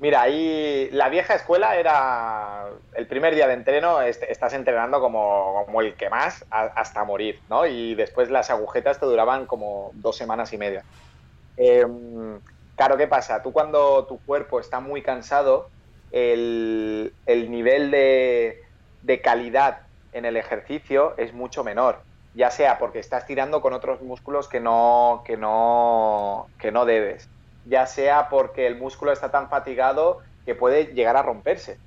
Mira, 0.00 0.22
ahí 0.22 0.88
la 0.92 1.10
vieja 1.10 1.34
escuela 1.34 1.76
era 1.76 2.68
el 2.94 3.06
primer 3.06 3.34
día 3.34 3.46
de 3.46 3.52
entreno, 3.52 4.00
estás 4.00 4.54
entrenando 4.54 4.98
como, 4.98 5.62
como 5.66 5.82
el 5.82 5.92
que 5.94 6.08
más 6.08 6.46
hasta 6.50 7.04
morir, 7.04 7.38
¿no? 7.50 7.66
Y 7.66 7.94
después 7.94 8.30
las 8.30 8.48
agujetas 8.48 8.98
te 8.98 9.04
duraban 9.04 9.44
como 9.44 9.90
dos 9.94 10.16
semanas 10.16 10.54
y 10.54 10.58
media. 10.58 10.84
Em, 11.58 12.40
claro, 12.76 12.96
¿qué 12.96 13.06
pasa? 13.08 13.42
Tú 13.42 13.52
cuando 13.52 14.06
tu 14.06 14.18
cuerpo 14.20 14.58
está 14.58 14.80
muy 14.80 15.02
cansado, 15.02 15.68
el, 16.12 17.12
nivel 17.26 17.90
de, 17.90 18.62
de 19.02 19.20
calidad 19.20 19.80
en 20.12 20.24
el 20.24 20.36
ejercicio 20.36 21.14
es 21.16 21.32
mucho 21.32 21.62
menor 21.64 22.02
ya 22.34 22.50
sea 22.50 22.78
porque 22.78 22.98
estás 22.98 23.26
tirando 23.26 23.60
con 23.60 23.72
otros 23.72 24.02
músculos 24.02 24.48
que 24.48 24.60
no, 24.60 25.22
que 25.26 25.36
no, 25.36 26.48
que 26.58 26.70
no 26.70 26.84
debes, 26.84 27.28
ya 27.66 27.86
sea 27.86 28.28
porque 28.28 28.66
el 28.66 28.76
músculo 28.76 29.12
está 29.12 29.30
tan 29.30 29.48
fatigado 29.48 30.20
que 30.44 30.54
puede 30.54 30.86
llegar 30.86 31.16
a 31.16 31.22
romperse, 31.22 31.78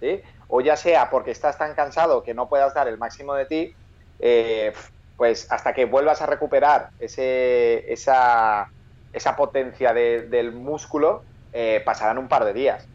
¿sí? 0.00 0.22
O 0.48 0.60
ya 0.60 0.76
sea 0.76 1.10
porque 1.10 1.30
estás 1.30 1.58
tan 1.58 1.74
cansado 1.74 2.22
que 2.22 2.34
no 2.34 2.48
puedas 2.48 2.74
dar 2.74 2.88
el 2.88 2.96
máximo 2.96 3.34
de 3.34 3.46
ti, 3.46 3.74
eh, 4.20 4.72
pues 5.16 5.50
hasta 5.50 5.74
que 5.74 5.84
vuelvas 5.84 6.22
a 6.22 6.26
recuperar 6.26 6.90
ese, 7.00 7.92
esa, 7.92 8.70
esa 9.12 9.36
potencia 9.36 9.92
del 9.92 10.52
músculo, 10.52 11.22
eh, 11.52 11.82
pasarán 11.84 12.18
un 12.18 12.28
par 12.28 12.44
de 12.44 12.52
días. 12.52 12.86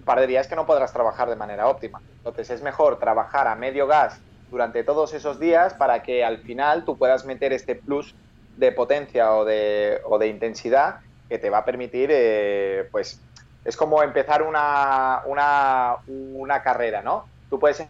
Un 0.00 0.04
par 0.04 0.20
de 0.20 0.26
días 0.26 0.48
que 0.48 0.56
no 0.56 0.66
podrás 0.66 0.92
trabajar 0.92 1.28
de 1.28 1.36
manera 1.36 1.68
óptima. 1.68 2.00
Entonces 2.16 2.50
es 2.50 2.62
mejor 2.62 2.98
trabajar 2.98 3.46
a 3.46 3.54
medio 3.54 3.86
gas 3.86 4.20
durante 4.50 4.82
todos 4.82 5.12
esos 5.14 5.38
días 5.38 5.74
para 5.74 6.02
que 6.02 6.24
al 6.24 6.38
final 6.38 6.84
tú 6.84 6.98
puedas 6.98 7.24
meter 7.24 7.52
este 7.52 7.76
plus 7.76 8.14
de 8.56 8.72
potencia 8.72 9.34
o 9.34 9.44
de, 9.44 10.00
o 10.06 10.18
de 10.18 10.28
intensidad 10.28 10.96
que 11.28 11.38
te 11.38 11.50
va 11.50 11.58
a 11.58 11.64
permitir, 11.64 12.10
eh, 12.12 12.88
pues, 12.90 13.22
es 13.62 13.76
como 13.76 14.02
empezar 14.02 14.42
una, 14.42 15.20
una, 15.26 15.98
una 16.06 16.62
carrera, 16.62 17.02
¿no? 17.02 17.26
Tú 17.48 17.60
puedes 17.60 17.86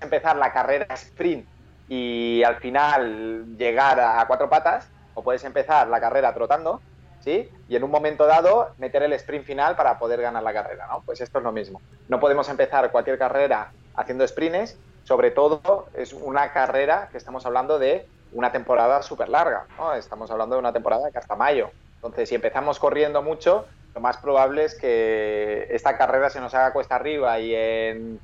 empezar 0.00 0.36
la 0.36 0.52
carrera 0.52 0.86
sprint 0.94 1.46
y 1.88 2.42
al 2.44 2.56
final 2.56 3.56
llegar 3.58 4.00
a 4.00 4.24
cuatro 4.26 4.48
patas, 4.48 4.88
o 5.14 5.22
puedes 5.22 5.44
empezar 5.44 5.88
la 5.88 6.00
carrera 6.00 6.32
trotando, 6.32 6.80
Y 7.26 7.76
en 7.76 7.84
un 7.84 7.90
momento 7.90 8.26
dado 8.26 8.70
meter 8.78 9.02
el 9.02 9.12
sprint 9.14 9.44
final 9.44 9.76
para 9.76 9.98
poder 9.98 10.20
ganar 10.20 10.42
la 10.42 10.52
carrera, 10.52 10.86
¿no? 10.86 11.02
Pues 11.04 11.20
esto 11.20 11.38
es 11.38 11.44
lo 11.44 11.52
mismo. 11.52 11.80
No 12.08 12.20
podemos 12.20 12.48
empezar 12.48 12.90
cualquier 12.90 13.18
carrera 13.18 13.72
haciendo 13.94 14.26
sprints, 14.26 14.76
sobre 15.04 15.30
todo 15.30 15.86
es 15.94 16.12
una 16.12 16.52
carrera 16.52 17.08
que 17.10 17.18
estamos 17.18 17.44
hablando 17.46 17.78
de 17.78 18.06
una 18.32 18.50
temporada 18.52 19.02
súper 19.02 19.28
larga. 19.28 19.66
Estamos 19.96 20.30
hablando 20.30 20.56
de 20.56 20.60
una 20.60 20.72
temporada 20.72 21.10
que 21.10 21.18
hasta 21.18 21.36
mayo. 21.36 21.70
Entonces, 21.96 22.28
si 22.28 22.34
empezamos 22.34 22.78
corriendo 22.78 23.22
mucho, 23.22 23.66
lo 23.94 24.00
más 24.00 24.16
probable 24.16 24.64
es 24.64 24.74
que 24.74 25.68
esta 25.70 25.96
carrera 25.96 26.30
se 26.30 26.40
nos 26.40 26.54
haga 26.54 26.72
cuesta 26.72 26.96
arriba 26.96 27.38
y 27.38 27.54
en 27.54 28.20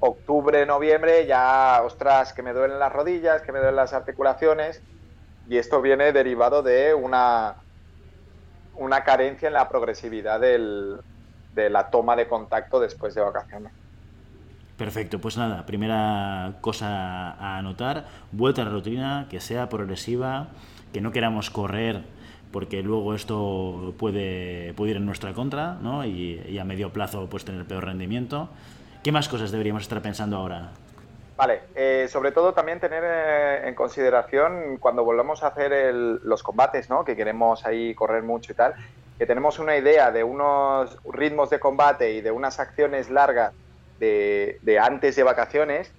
octubre, 0.00 0.66
noviembre 0.66 1.26
ya, 1.26 1.80
ostras, 1.84 2.32
que 2.32 2.42
me 2.42 2.52
duelen 2.52 2.78
las 2.78 2.92
rodillas, 2.92 3.42
que 3.42 3.52
me 3.52 3.60
duelen 3.60 3.76
las 3.76 3.92
articulaciones 3.92 4.82
y 5.48 5.58
esto 5.58 5.80
viene 5.80 6.12
derivado 6.12 6.62
de 6.62 6.92
una, 6.92 7.56
una 8.76 9.04
carencia 9.04 9.48
en 9.48 9.54
la 9.54 9.68
progresividad 9.68 10.40
del, 10.40 10.98
de 11.54 11.70
la 11.70 11.90
toma 11.90 12.16
de 12.16 12.28
contacto 12.28 12.80
después 12.80 13.14
de 13.14 13.20
vacaciones. 13.20 13.72
Perfecto, 14.76 15.20
pues 15.20 15.36
nada, 15.36 15.64
primera 15.66 16.54
cosa 16.60 17.32
a 17.32 17.58
anotar, 17.58 18.06
vuelta 18.32 18.62
a 18.62 18.64
la 18.64 18.70
rutina, 18.70 19.26
que 19.30 19.40
sea 19.40 19.68
progresiva, 19.68 20.48
que 20.92 21.00
no 21.00 21.12
queramos 21.12 21.50
correr 21.50 22.02
porque 22.52 22.82
luego 22.82 23.14
esto 23.14 23.94
puede, 23.98 24.74
puede 24.74 24.92
ir 24.92 24.96
en 24.98 25.06
nuestra 25.06 25.32
contra 25.32 25.78
¿no? 25.80 26.04
y, 26.04 26.58
a 26.58 26.64
medio 26.64 26.92
plazo 26.92 27.26
pues 27.28 27.44
tener 27.44 27.66
peor 27.66 27.86
rendimiento. 27.86 28.50
¿Qué 29.02 29.10
más 29.10 29.28
cosas 29.28 29.50
deberíamos 29.50 29.82
estar 29.82 30.00
pensando 30.02 30.36
ahora? 30.36 30.70
Vale, 31.36 31.62
eh, 31.74 32.08
sobre 32.10 32.30
todo 32.30 32.52
también 32.52 32.78
tener 32.78 33.02
eh, 33.04 33.68
en 33.68 33.74
consideración 33.74 34.76
cuando 34.78 35.04
volvamos 35.04 35.42
a 35.42 35.48
hacer 35.48 35.94
los 35.94 36.42
combates, 36.42 36.90
¿no? 36.90 37.04
que 37.04 37.16
queremos 37.16 37.64
ahí 37.64 37.94
correr 37.94 38.22
mucho 38.22 38.52
y 38.52 38.54
tal, 38.54 38.74
que 39.18 39.26
tenemos 39.26 39.58
una 39.58 39.76
idea 39.76 40.10
de 40.10 40.24
unos 40.24 40.98
ritmos 41.04 41.50
de 41.50 41.58
combate 41.58 42.12
y 42.12 42.20
de 42.20 42.30
unas 42.30 42.60
acciones 42.60 43.08
largas 43.08 43.54
de, 43.98 44.58
de 44.62 44.78
antes 44.78 45.16
de 45.16 45.22
vacaciones 45.22 45.92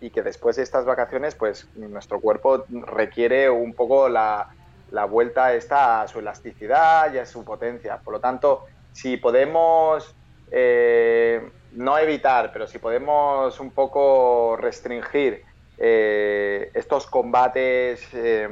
y 0.00 0.10
que 0.10 0.22
después 0.22 0.56
de 0.56 0.62
estas 0.62 0.84
vacaciones 0.84 1.34
pues 1.34 1.68
nuestro 1.74 2.20
cuerpo 2.20 2.64
requiere 2.68 3.50
un 3.50 3.74
poco 3.74 4.08
la, 4.08 4.48
la 4.90 5.04
vuelta 5.04 5.54
está 5.54 6.02
a 6.02 6.08
su 6.08 6.20
elasticidad 6.20 7.12
y 7.12 7.18
a 7.18 7.26
su 7.26 7.44
potencia. 7.44 7.98
Por 7.98 8.14
lo 8.14 8.20
tanto, 8.20 8.64
si 8.92 9.16
podemos, 9.16 10.14
eh, 10.50 11.50
no 11.76 11.98
evitar, 11.98 12.52
pero 12.52 12.66
si 12.66 12.78
podemos 12.78 13.60
un 13.60 13.70
poco 13.70 14.56
restringir 14.56 15.44
eh, 15.78 16.70
estos 16.74 17.06
combates 17.06 18.06
eh, 18.12 18.48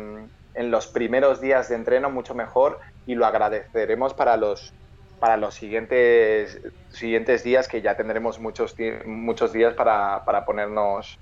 en 0.54 0.70
los 0.70 0.86
primeros 0.86 1.40
días 1.40 1.68
de 1.68 1.74
entreno, 1.76 2.10
mucho 2.10 2.34
mejor 2.34 2.78
y 3.06 3.14
lo 3.14 3.26
agradeceremos 3.26 4.14
para 4.14 4.36
los 4.36 4.72
para 5.20 5.36
los 5.36 5.54
siguientes 5.54 6.60
siguientes 6.90 7.42
días 7.44 7.66
que 7.66 7.80
ya 7.80 7.96
tendremos 7.96 8.38
muchos 8.40 8.74
muchos 9.06 9.52
días 9.52 9.74
para, 9.74 10.24
para 10.24 10.44
ponernos 10.44 11.18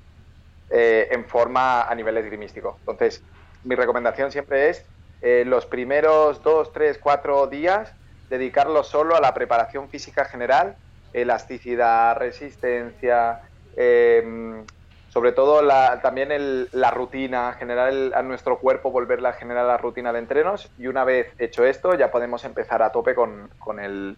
en 0.71 1.27
forma 1.27 1.83
a 1.83 1.95
nivel 1.95 2.17
esgrimístico. 2.17 2.79
Entonces, 2.81 3.23
mi 3.63 3.75
recomendación 3.75 4.33
siempre 4.33 4.71
es 4.71 4.87
eh, 5.21 5.45
los 5.47 5.67
primeros 5.67 6.43
dos, 6.43 6.73
tres, 6.73 6.99
cuatro 6.99 7.47
días 7.47 7.95
dedicarlo 8.29 8.83
solo 8.83 9.15
a 9.15 9.21
la 9.21 9.33
preparación 9.35 9.89
física 9.89 10.25
general, 10.25 10.77
elasticidad, 11.13 12.17
resistencia, 12.17 13.41
em, 13.77 14.65
sobre 15.09 15.33
todo 15.33 15.61
también 16.03 16.31
la 16.73 16.91
rutina, 16.91 17.53
generar 17.59 17.93
a 18.15 18.23
nuestro 18.23 18.59
cuerpo, 18.59 18.91
volverla 18.91 19.31
a 19.31 19.33
generar 19.35 19.67
la 19.67 19.77
rutina 19.77 20.13
de 20.13 20.21
entrenos 20.21 20.71
y 20.79 20.87
una 20.87 21.05
vez 21.05 21.29
hecho 21.39 21.65
esto 21.65 21.95
ya 21.95 22.11
podemos 22.11 22.45
empezar 22.45 22.83
a 22.83 22.91
tope 22.91 23.15
con, 23.15 23.51
con, 23.59 23.79
el, 23.79 24.17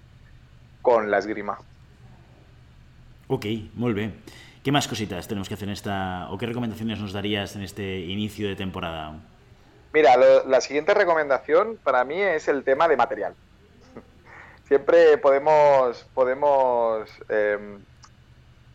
con 0.83 1.11
la 1.11 1.19
esgrima. 1.19 1.59
Ok, 3.27 3.47
muy 3.75 3.93
bien. 3.93 4.23
¿Qué 4.63 4.71
más 4.71 4.87
cositas 4.87 5.27
tenemos 5.27 5.49
que 5.49 5.55
hacer 5.55 5.69
en 5.69 5.73
esta, 5.73 6.29
o 6.31 6.39
qué 6.39 6.47
recomendaciones 6.47 7.01
nos 7.01 7.13
darías 7.13 7.57
en 7.57 7.63
este 7.63 7.99
inicio 7.99 8.49
de 8.49 8.57
temporada? 8.57 9.21
Mira, 9.93 10.17
la 10.47 10.61
siguiente 10.61 10.95
recomendación 10.95 11.79
para 11.83 12.05
mí 12.05 12.21
es 12.21 12.49
el 12.49 12.65
tema 12.65 12.89
de 12.89 12.97
material. 12.97 13.35
Siempre 14.75 15.19
podemos, 15.19 16.04
podemos 16.14 17.09
em, 17.28 17.81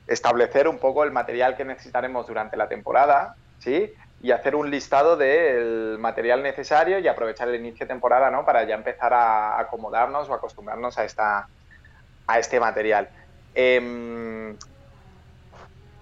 establecer 0.08 0.70
un 0.70 0.80
poco 0.80 1.04
el 1.04 1.12
material 1.12 1.58
que 1.58 1.66
necesitaremos 1.66 2.26
durante 2.26 2.56
la 2.56 2.70
temporada, 2.70 3.36
¿sí? 3.60 3.94
Y 4.24 4.32
hacer 4.32 4.56
un 4.56 4.72
listado 4.72 5.18
del 5.18 5.98
material 6.00 6.42
necesario 6.42 7.00
y 7.00 7.10
aprovechar 7.10 7.50
el 7.50 7.56
inicio 7.56 7.86
de 7.86 7.90
temporada, 7.90 8.32
¿no? 8.32 8.46
Para 8.46 8.64
ya 8.64 8.76
empezar 8.76 9.14
a 9.14 9.60
acomodarnos 9.60 10.30
o 10.30 10.34
acostumbrarnos 10.34 10.98
a, 10.98 11.04
esta, 11.04 11.50
a 12.28 12.40
este 12.40 12.62
material. 12.62 13.10
Em, 13.54 14.56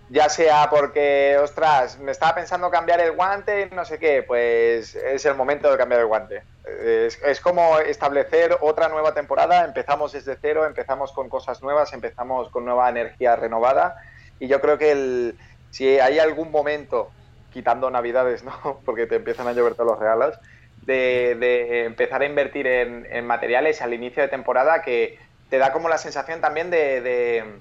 ya 0.10 0.30
sea 0.30 0.70
porque, 0.70 1.39
ostras, 1.42 1.98
me 1.98 2.12
estaba 2.12 2.36
pensando 2.36 2.70
cambiar 2.70 3.01
el 3.01 3.13
guante 3.13 3.68
y 3.72 3.74
no 3.74 3.84
sé 3.84 3.98
qué, 3.98 4.22
pues 4.22 4.94
es 4.94 5.25
el 5.25 5.34
momento 5.34 5.72
de 5.72 5.77
cambiar 5.77 6.01
el 6.01 6.08
guante. 6.08 6.44
Es, 6.84 7.42
como 7.42 7.80
establecer 7.80 8.58
otra 8.62 8.90
nueva 8.90 9.14
temporada, 9.14 9.64
empezamos 9.66 10.12
desde 10.12 10.38
cero, 10.42 10.66
empezamos 10.66 11.12
con 11.12 11.30
cosas 11.30 11.62
nuevas, 11.62 11.94
empezamos 11.94 12.50
con 12.50 12.66
nueva 12.66 12.90
energía 12.90 13.36
renovada 13.36 13.96
y 14.40 14.48
yo 14.48 14.62
creo 14.62 14.78
que 14.78 14.92
el, 14.92 15.38
si 15.72 16.00
hay 16.00 16.20
algún 16.20 16.52
momento, 16.52 17.12
quitando 17.52 17.90
navidades, 17.90 18.44
¿no? 18.46 18.82
porque 18.86 19.08
te 19.08 19.16
empiezan 19.16 19.48
a 19.48 19.54
llover 19.54 19.76
todos 19.76 19.92
los 19.92 20.00
regalos, 20.00 20.40
de, 20.86 21.86
empezar 21.86 22.22
a 22.22 22.26
invertir 22.26 22.66
en, 22.66 23.26
materiales 23.26 23.82
al 23.82 23.94
inicio 23.94 24.24
de 24.24 24.30
temporada 24.30 24.82
que 24.82 25.20
te 25.50 25.58
da 25.58 25.74
como 25.74 25.90
la 25.90 25.98
sensación 25.98 26.40
también 26.40 26.70
de 26.70 27.60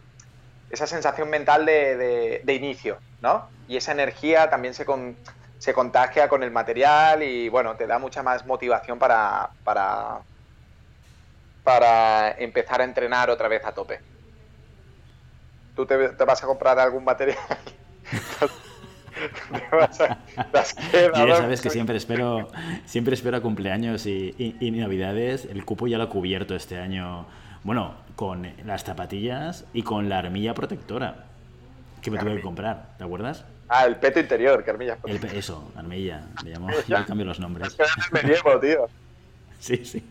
esa 0.71 0.87
sensación 0.87 1.31
mental 1.31 1.65
de, 1.67 2.43
inicio, 2.47 2.99
¿no? 3.21 3.49
Y 3.69 3.77
esa 3.77 3.93
energía 3.93 4.51
también 4.51 4.75
se, 4.75 4.85
se 5.59 5.73
contagia 5.73 6.29
con 6.29 6.43
el 6.43 6.51
material 6.51 7.23
y, 7.23 7.49
bueno, 7.49 7.77
te 7.77 7.87
da 7.87 7.99
mucha 7.99 8.23
más 8.23 8.45
motivación 8.47 8.99
para, 8.99 9.51
para, 9.65 10.21
para 11.65 12.33
empezar 12.33 12.81
a 12.81 12.85
entrenar 12.85 13.31
otra 13.31 13.49
vez 13.49 13.65
a 13.65 13.73
tope. 13.73 14.01
¿Tú 15.75 15.87
te, 15.87 15.97
vas 15.97 16.43
a 16.43 16.47
comprar 16.47 16.79
algún 16.79 17.05
material? 17.05 17.39
ya 21.15 21.37
sabes 21.37 21.63
que 21.63 21.71
siempre 21.71 21.97
espero 21.97 22.49
siempre 22.85 23.15
espero 23.15 23.41
cumpleaños 23.41 24.05
y, 24.05 24.35
y, 24.61 24.71
navidades 24.73 25.47
el 25.47 25.65
cupo 25.65 25.87
ya 25.87 25.97
lo 25.97 26.05
ha 26.05 26.11
cubierto 26.11 26.55
este 26.55 26.79
año 26.79 27.27
bueno, 27.65 27.95
con 28.15 28.47
las 28.65 28.85
zapatillas 28.85 29.65
y 29.73 29.83
con 29.83 30.09
la 30.09 30.19
armilla 30.19 30.55
protectora 30.55 31.25
que 32.01 32.11
me 32.11 32.19
tuve 32.19 32.37
que 32.37 32.43
comprar, 32.43 32.91
¿te 32.99 33.05
acuerdas? 33.05 33.45
Ah, 33.69 33.85
el 33.87 33.97
peto 33.97 34.21
interior, 34.21 34.63
que 34.63 34.71
armilla. 34.71 34.99
El 35.05 35.25
eso, 35.37 35.73
armilla, 35.77 36.23
me 36.45 36.51
llamo, 36.51 36.69
yo 36.89 37.07
cambio 37.07 37.27
los 37.27 37.41
nombres. 37.41 37.77
me 38.13 38.23
llevo, 38.23 38.59
tío. 38.61 38.87
Sí, 39.59 39.85
sí. 39.87 40.05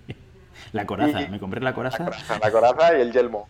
La 0.73 0.87
coraza, 0.87 1.27
me 1.29 1.39
compré 1.39 1.61
la 1.61 1.73
coraza. 1.73 2.09
La 2.41 2.51
coraza, 2.51 2.97
y 2.97 3.01
el 3.01 3.13
yelmo. 3.13 3.47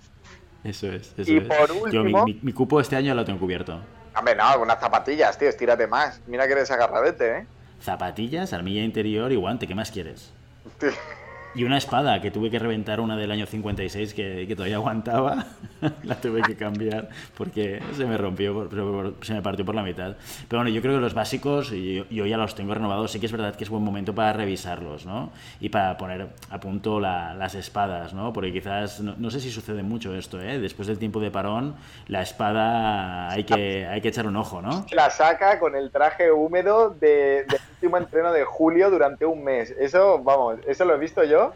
Eso 0.62 0.92
es. 0.92 1.14
Eso 1.18 1.32
y 1.32 1.38
es. 1.38 1.44
por 1.46 1.72
último... 1.72 2.26
mi, 2.26 2.54
cupo 2.54 2.82
este 2.82 2.98
año 2.98 3.16
lo 3.16 3.24
tengo 3.24 3.40
cubierto. 3.40 3.80
Hombre, 4.16 4.36
no, 4.36 4.62
unas 4.62 4.80
zapatillas, 4.80 5.38
tío, 5.38 5.48
estírate 5.48 5.88
más. 5.88 6.20
Mira 6.28 6.46
que 6.48 6.52
eres 6.52 6.70
agarradete, 6.70 7.38
¿eh? 7.38 7.48
Zapatillas, 7.82 8.52
armilla 8.52 8.84
interior 8.84 9.32
y 9.32 9.38
guante, 9.38 9.68
¿qué 9.68 9.74
más 9.74 9.90
quieres? 9.90 10.34
Y 11.56 11.64
una 11.64 11.78
espada, 11.78 12.22
que 12.22 12.32
tuve 12.32 12.52
que 12.52 12.60
reventar 12.60 13.00
una 13.00 13.16
del 13.16 13.32
año 13.32 13.46
56 13.46 14.14
que, 14.14 14.46
que 14.48 14.56
todavía 14.56 14.76
aguantaba. 14.76 15.46
la 16.04 16.16
tuve 16.16 16.42
que 16.42 16.56
cambiar 16.56 17.10
porque 17.38 17.82
se 17.94 18.06
me 18.06 18.18
rompió, 18.18 18.70
se 19.22 19.34
me 19.34 19.42
partió 19.42 19.66
por 19.66 19.76
la 19.76 19.84
mitad. 19.84 20.16
Pero 20.48 20.62
bueno, 20.62 20.70
yo 20.70 20.82
creo 20.82 20.96
que 20.96 21.02
los 21.02 21.14
básicos, 21.14 21.72
y 21.72 22.06
yo, 22.10 22.26
ya 22.26 22.38
los 22.38 22.56
tengo 22.56 22.74
renovados, 22.74 23.12
sí 23.12 23.20
que 23.20 23.26
es 23.26 23.32
verdad 23.32 23.56
que 23.56 23.64
es 23.64 23.70
buen 23.70 23.84
momento 23.84 24.14
para 24.14 24.34
revisarlos, 24.34 25.06
¿no? 25.06 25.32
Y 25.60 25.70
para 25.70 25.98
poner 25.98 26.28
a 26.50 26.60
punto 26.60 27.00
las 27.00 27.56
espadas, 27.56 28.14
¿no? 28.14 28.34
Porque 28.34 28.52
quizás, 28.52 29.00
no, 29.02 29.30
sé 29.30 29.40
si 29.40 29.52
sucede 29.52 29.84
mucho 29.84 30.16
esto, 30.16 30.42
¿eh? 30.42 30.60
Después 30.60 30.88
del 30.88 31.00
tiempo 31.00 31.20
de 31.20 31.32
parón, 31.32 31.76
la 32.08 32.22
espada 32.22 33.30
hay 33.30 33.44
que, 33.44 33.86
hay 33.86 34.02
que 34.02 34.10
echar 34.10 34.28
un 34.28 34.36
ojo, 34.36 34.62
¿no? 34.62 34.86
La 34.92 35.10
saca 35.10 35.60
con 35.60 35.76
el 35.76 35.92
traje 35.92 36.32
húmedo 36.32 36.90
de, 36.90 37.46
del 37.46 37.60
último 37.76 37.98
entreno 37.98 38.32
de 38.32 38.44
julio 38.44 38.90
durante 38.90 39.26
un 39.26 39.44
mes. 39.44 39.72
Eso, 39.72 40.20
vamos, 40.20 40.60
eso 40.66 40.86
lo 40.86 40.96
he 40.96 40.98
visto 40.98 41.24
yo 41.24 41.54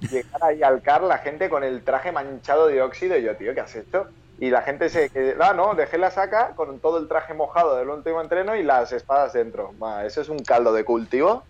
llegar 0.00 0.44
ahí 0.44 0.62
al 0.62 0.82
car 0.82 1.02
la 1.02 1.18
gente 1.18 1.48
con 1.48 1.64
el 1.64 1.82
traje 1.82 2.12
manchado 2.12 2.66
de 2.66 2.82
óxido 2.82 3.16
y 3.16 3.22
yo, 3.22 3.36
tío, 3.36 3.54
¿qué 3.54 3.60
has 3.60 3.74
hecho? 3.74 4.06
Y 4.38 4.50
la 4.50 4.62
gente 4.62 4.88
se... 4.90 5.10
Ah, 5.40 5.54
no, 5.54 5.74
dejé 5.74 5.96
la 5.96 6.10
saca 6.10 6.50
con 6.54 6.78
todo 6.80 6.98
el 6.98 7.08
traje 7.08 7.32
mojado 7.32 7.76
del 7.76 7.88
último 7.88 8.20
entreno 8.20 8.54
y 8.54 8.62
las 8.62 8.92
espadas 8.92 9.32
dentro. 9.32 9.72
eso 10.04 10.20
es 10.20 10.28
un 10.28 10.40
caldo 10.40 10.72
de 10.72 10.84
cultivo. 10.84 11.42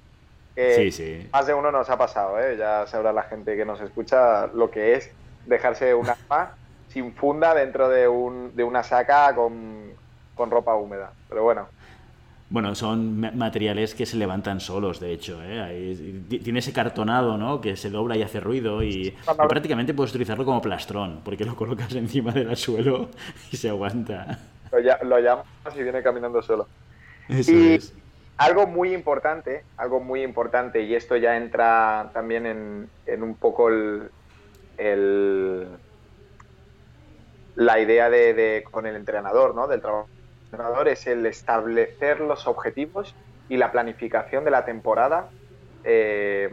sí, 0.54 0.92
sí. 0.92 1.28
Más 1.32 1.46
de 1.46 1.54
uno 1.54 1.72
nos 1.72 1.90
ha 1.90 1.98
pasado, 1.98 2.40
¿eh? 2.40 2.56
Ya 2.56 2.86
sabrá 2.86 3.12
la 3.12 3.24
gente 3.24 3.56
que 3.56 3.64
nos 3.64 3.80
escucha 3.80 4.46
lo 4.48 4.70
que 4.70 4.94
es 4.94 5.10
dejarse 5.46 5.94
un 5.94 6.08
arma 6.08 6.54
sin 6.88 7.12
funda 7.12 7.54
dentro 7.54 7.88
de, 7.88 8.06
un, 8.06 8.54
de 8.54 8.62
una 8.62 8.84
saca 8.84 9.34
con, 9.34 9.92
con 10.36 10.50
ropa 10.50 10.76
húmeda. 10.76 11.10
Pero 11.28 11.42
bueno, 11.42 11.68
bueno, 12.48 12.76
son 12.76 13.20
materiales 13.36 13.94
que 13.94 14.06
se 14.06 14.16
levantan 14.16 14.60
solos, 14.60 15.00
de 15.00 15.12
hecho. 15.12 15.40
¿eh? 15.42 16.22
tiene 16.28 16.60
ese 16.60 16.72
cartonado, 16.72 17.36
¿no? 17.36 17.60
Que 17.60 17.76
se 17.76 17.90
dobla 17.90 18.16
y 18.16 18.22
hace 18.22 18.38
ruido 18.38 18.84
y, 18.84 19.16
prácticamente 19.48 19.94
puedes 19.94 20.12
utilizarlo 20.12 20.44
como 20.44 20.62
plastrón, 20.62 21.22
porque 21.24 21.44
lo 21.44 21.56
colocas 21.56 21.92
encima 21.96 22.30
del 22.32 22.56
suelo 22.56 23.08
y 23.50 23.56
se 23.56 23.68
aguanta. 23.68 24.38
Lo, 25.02 25.18
llamas 25.18 25.46
y 25.76 25.82
viene 25.82 26.02
caminando 26.02 26.40
solo. 26.40 26.68
y 27.28 27.78
algo 28.36 28.66
muy 28.66 28.92
importante, 28.92 29.64
algo 29.76 30.00
muy 30.00 30.22
importante, 30.22 30.82
y 30.82 30.94
esto 30.94 31.16
ya 31.16 31.36
entra 31.36 32.10
también 32.12 32.46
en, 33.06 33.22
un 33.22 33.34
poco 33.34 33.70
el, 33.70 34.08
la 37.56 37.80
idea 37.80 38.08
de, 38.08 38.64
con 38.70 38.86
el 38.86 38.94
entrenador, 38.94 39.54
¿no? 39.54 39.66
Del 39.66 39.80
trabajo 39.80 40.08
es 40.86 41.06
el 41.06 41.26
establecer 41.26 42.20
los 42.20 42.46
objetivos 42.46 43.14
y 43.48 43.56
la 43.56 43.72
planificación 43.72 44.44
de 44.44 44.50
la 44.50 44.64
temporada 44.64 45.28
eh, 45.84 46.48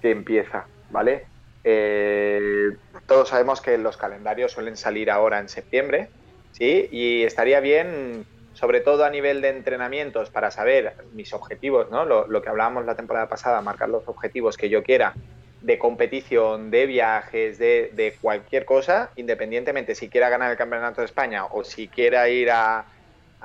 que 0.00 0.10
empieza, 0.10 0.66
¿vale? 0.90 1.26
Eh, 1.64 2.76
todos 3.06 3.30
sabemos 3.30 3.60
que 3.60 3.78
los 3.78 3.96
calendarios 3.96 4.52
suelen 4.52 4.76
salir 4.76 5.10
ahora 5.10 5.38
en 5.38 5.48
septiembre, 5.48 6.10
¿sí? 6.52 6.88
Y 6.92 7.22
estaría 7.22 7.60
bien, 7.60 8.26
sobre 8.52 8.80
todo 8.80 9.04
a 9.04 9.10
nivel 9.10 9.40
de 9.40 9.48
entrenamientos, 9.48 10.30
para 10.30 10.50
saber 10.50 10.94
mis 11.14 11.32
objetivos, 11.32 11.90
¿no? 11.90 12.04
Lo, 12.04 12.42
que 12.42 12.50
hablábamos 12.50 12.84
la 12.84 12.94
temporada 12.94 13.28
pasada, 13.28 13.62
marcar 13.62 13.88
los 13.88 14.06
objetivos 14.06 14.56
que 14.56 14.68
yo 14.68 14.82
quiera 14.82 15.14
de 15.62 15.78
competición, 15.78 16.70
de 16.70 16.84
viajes, 16.84 17.56
de, 17.56 17.90
de 17.94 18.14
cualquier 18.20 18.66
cosa, 18.66 19.10
independientemente 19.16 19.94
si 19.94 20.10
quiera 20.10 20.28
ganar 20.28 20.50
el 20.50 20.58
Campeonato 20.58 21.00
de 21.00 21.06
España 21.06 21.46
o 21.46 21.64
si 21.64 21.88
quiera 21.88 22.28
ir 22.28 22.50
a, 22.50 22.84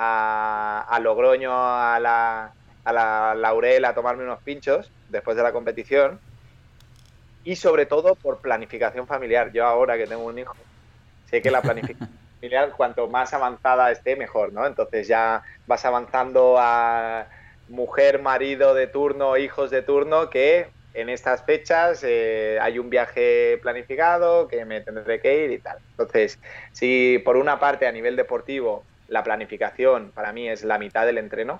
a, 0.01 0.99
Logroño, 1.01 1.51
a 1.53 1.99
la, 1.99 2.53
a 2.85 2.93
la 2.93 3.35
Laurel 3.35 3.83
a 3.83 3.93
tomarme 3.93 4.23
unos 4.23 4.41
pinchos 4.41 4.91
después 5.09 5.35
de 5.35 5.43
la 5.43 5.51
competición 5.51 6.19
y 7.43 7.57
sobre 7.57 7.85
todo 7.85 8.15
por 8.15 8.39
planificación 8.39 9.07
familiar. 9.07 9.51
Yo 9.51 9.65
ahora 9.65 9.97
que 9.97 10.07
tengo 10.07 10.23
un 10.23 10.39
hijo, 10.39 10.55
sé 11.29 11.41
que 11.41 11.51
la 11.51 11.61
planificación 11.61 12.17
familiar 12.39 12.71
cuanto 12.75 13.07
más 13.09 13.33
avanzada 13.33 13.91
esté, 13.91 14.15
mejor, 14.15 14.53
¿no? 14.53 14.65
Entonces 14.65 15.07
ya 15.07 15.43
vas 15.67 15.83
avanzando 15.83 16.55
a 16.57 17.27
mujer, 17.67 18.21
marido 18.21 18.73
de 18.73 18.87
turno, 18.87 19.35
hijos 19.37 19.69
de 19.69 19.81
turno, 19.81 20.29
que 20.29 20.67
en 20.93 21.09
estas 21.09 21.43
fechas 21.43 22.03
eh, 22.03 22.57
hay 22.61 22.79
un 22.79 22.89
viaje 22.89 23.59
planificado, 23.61 24.47
que 24.47 24.63
me 24.63 24.81
tendré 24.81 25.19
que 25.19 25.43
ir 25.45 25.51
y 25.51 25.59
tal. 25.59 25.77
Entonces, 25.91 26.39
si 26.71 27.21
por 27.23 27.35
una 27.35 27.59
parte 27.59 27.85
a 27.85 27.91
nivel 27.91 28.15
deportivo 28.15 28.85
la 29.09 29.23
planificación 29.23 30.11
para 30.11 30.31
mí 30.31 30.47
es 30.47 30.63
la 30.63 30.77
mitad 30.77 31.05
del 31.05 31.17
entreno. 31.17 31.59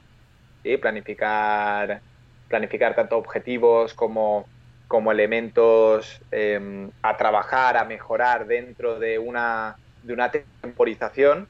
¿sí? 0.64 0.78
Planificar, 0.78 2.02
planificar 2.48 2.96
tanto 2.96 3.18
objetivos 3.18 3.94
como, 3.94 4.48
como 4.88 5.12
elementos 5.12 6.20
em, 6.32 6.90
a 7.02 7.18
trabajar, 7.18 7.78
a 7.78 7.86
mejorar 7.86 8.48
dentro 8.48 9.00
de 9.00 9.20
una, 9.20 9.78
de 10.04 10.14
una 10.14 10.32
temporización 10.32 11.48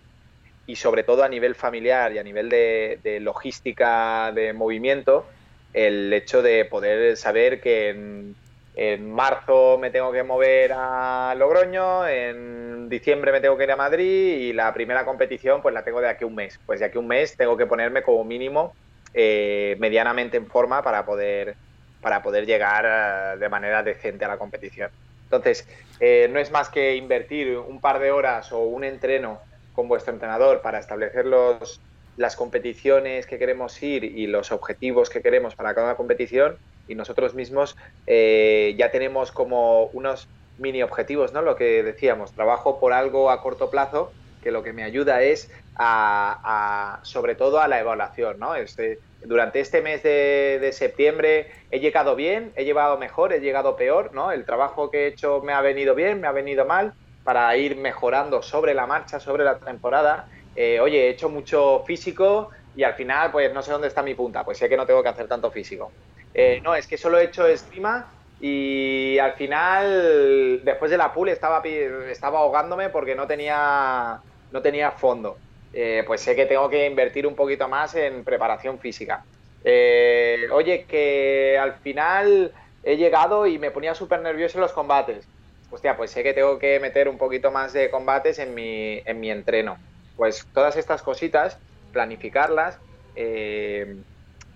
y 0.68 0.76
sobre 0.76 1.04
todo 1.04 1.24
a 1.24 1.30
nivel 1.30 1.56
familiar 1.56 2.14
y 2.14 2.20
a 2.20 2.24
nivel 2.24 2.50
de, 2.50 3.20
logística 3.22 4.32
de 4.32 4.54
movimiento, 4.54 5.26
el 5.74 6.14
hecho 6.14 6.42
de 6.42 6.64
poder 6.66 7.18
saber 7.18 7.60
que 7.60 7.90
en, 7.90 8.36
en 8.82 9.12
marzo 9.12 9.78
me 9.78 9.92
tengo 9.92 10.10
que 10.10 10.24
mover 10.24 10.72
a 10.74 11.36
Logroño, 11.38 12.08
en 12.08 12.88
diciembre 12.88 13.34
me 13.34 13.42
tengo 13.42 13.58
que 13.58 13.66
ir 13.66 13.72
a 13.72 13.76
Madrid 13.76 14.38
y 14.38 14.54
la 14.54 14.74
primera 14.74 15.04
competición 15.04 15.62
pues 15.62 15.74
la 15.74 15.84
tengo 15.84 16.00
de 16.00 16.08
aquí 16.08 16.24
a 16.24 16.28
un 16.28 16.36
mes. 16.36 16.58
Pues 16.66 16.80
de 16.80 16.86
aquí 16.86 16.98
a 16.98 17.02
un 17.02 17.08
mes 17.08 17.36
tengo 17.36 17.58
que 17.58 17.66
ponerme 17.66 18.04
como 18.04 18.24
mínimo 18.24 18.74
eh, 19.14 19.76
medianamente 19.80 20.38
en 20.38 20.48
forma 20.48 20.82
para 20.82 21.06
poder, 21.06 21.58
para 22.00 22.24
poder 22.24 22.46
llegar 22.46 22.86
eh, 22.88 23.38
de 23.38 23.50
manera 23.50 23.84
decente 23.84 24.24
a 24.24 24.30
la 24.30 24.38
competición. 24.38 24.90
Entonces, 25.26 25.68
eh, 26.00 26.30
no 26.32 26.40
es 26.40 26.50
más 26.50 26.70
que 26.70 26.96
invertir 26.96 27.58
un 27.58 27.82
par 27.82 28.00
de 28.00 28.12
horas 28.12 28.54
o 28.54 28.60
un 28.60 28.86
entreno 28.86 29.42
con 29.74 29.90
vuestro 29.90 30.14
entrenador 30.14 30.62
para 30.62 30.80
establecer 30.80 31.26
los, 31.26 31.82
las 32.16 32.38
competiciones 32.38 33.26
que 33.26 33.40
queremos 33.40 33.84
ir 33.84 34.06
y 34.06 34.28
los 34.28 34.54
objetivos 34.54 35.10
que 35.10 35.22
queremos 35.22 35.54
para 35.56 35.76
cada 35.76 35.96
competición 35.96 36.58
y 36.90 36.96
nosotros 36.96 37.36
mismos 37.36 37.78
eh, 38.08 38.76
ya 38.78 38.92
tenemos 38.92 39.32
como 39.32 39.86
unos 39.94 40.28
mini 40.58 40.84
objetivos, 40.84 41.32
¿no? 41.32 41.42
Lo 41.42 41.56
que 41.56 41.84
decíamos, 41.84 42.34
trabajo 42.34 42.80
por 42.80 42.92
algo 42.92 43.30
a 43.30 43.42
corto 43.42 43.70
plazo 43.70 44.12
que 44.42 44.52
lo 44.52 44.64
que 44.64 44.74
me 44.74 44.84
ayuda 44.84 45.22
es 45.22 45.52
a, 45.76 47.00
sobre 47.04 47.36
todo 47.36 47.62
a 47.62 47.68
la 47.68 47.80
evaluación, 47.80 48.40
¿no? 48.40 48.56
Este, 48.56 49.00
durante 49.24 49.60
este 49.60 49.82
mes 49.82 50.04
de, 50.04 50.70
septiembre 50.74 51.48
he 51.72 51.80
llegado 51.80 52.16
bien, 52.16 52.52
he 52.56 52.66
llevado 52.66 52.98
mejor, 52.98 53.34
he 53.34 53.40
llegado 53.40 53.76
peor, 53.76 54.14
¿no? 54.14 54.32
El 54.32 54.46
trabajo 54.46 54.90
que 54.90 55.04
he 55.04 55.08
hecho 55.08 55.42
me 55.42 55.54
ha 55.54 55.62
venido 55.62 55.96
bien, 55.96 56.22
me 56.22 56.28
ha 56.28 56.32
venido 56.32 56.66
mal, 56.66 56.94
para 57.24 57.56
ir 57.58 57.76
mejorando 57.76 58.42
sobre 58.42 58.74
la 58.74 58.88
marcha, 58.88 59.20
sobre 59.20 59.44
la 59.44 59.60
temporada. 59.60 60.28
Eh, 60.56 60.80
oye, 60.80 61.06
he 61.06 61.10
hecho 61.10 61.30
mucho 61.30 61.84
físico 61.86 62.50
y 62.76 62.84
al 62.84 62.94
final, 62.96 63.32
pues 63.32 63.54
no 63.54 63.62
sé 63.62 63.72
dónde 63.72 63.88
está 63.88 64.02
mi 64.02 64.16
punta, 64.16 64.44
pues 64.44 64.58
sé 64.58 64.70
que 64.70 64.78
no 64.78 64.86
tengo 64.86 65.04
que 65.04 65.10
hacer 65.10 65.28
tanto 65.28 65.52
físico. 65.52 65.92
Eh, 66.34 66.62
no, 66.64 66.76
es 66.76 66.88
que 66.88 66.98
solo 66.98 67.20
he 67.20 67.26
hecho 67.26 67.48
esgrima 67.48 68.14
y 68.38 69.18
al 69.20 69.34
final, 69.34 70.62
después 70.64 70.92
de 70.92 70.98
la 70.98 71.14
pool, 71.14 71.30
estaba, 71.30 71.62
estaba 72.10 72.40
ahogándome 72.40 72.90
porque 72.90 73.16
no 73.16 73.28
tenía, 73.28 74.22
no 74.52 74.62
tenía 74.62 74.92
fondo. 74.92 75.42
Eh, 75.72 76.04
pues 76.08 76.22
sé 76.22 76.36
que 76.36 76.46
tengo 76.46 76.70
que 76.70 76.86
invertir 76.86 77.28
un 77.28 77.36
poquito 77.36 77.68
más 77.68 77.96
en 77.96 78.24
preparación 78.24 78.80
física. 78.80 79.26
Eh, 79.64 80.48
oye, 80.52 80.86
que 80.88 81.58
al 81.60 81.76
final 81.82 82.54
he 82.82 82.96
llegado 82.98 83.46
y 83.46 83.60
me 83.60 83.72
ponía 83.72 83.94
súper 83.94 84.22
nervioso 84.22 84.58
en 84.58 84.62
los 84.62 84.74
combates. 84.74 85.30
Hostia, 85.70 85.96
pues 85.98 86.12
sé 86.12 86.24
que 86.24 86.34
tengo 86.34 86.58
que 86.58 86.80
meter 86.80 87.08
un 87.10 87.18
poquito 87.18 87.52
más 87.52 87.74
de 87.74 87.90
combates 87.92 88.40
en 88.40 88.54
mi, 88.54 89.02
en 89.06 89.20
mi 89.20 89.30
entreno. 89.32 89.78
Pues 90.16 90.48
todas 90.52 90.76
estas 90.78 91.04
cositas, 91.04 91.62
planificarlas, 91.92 92.80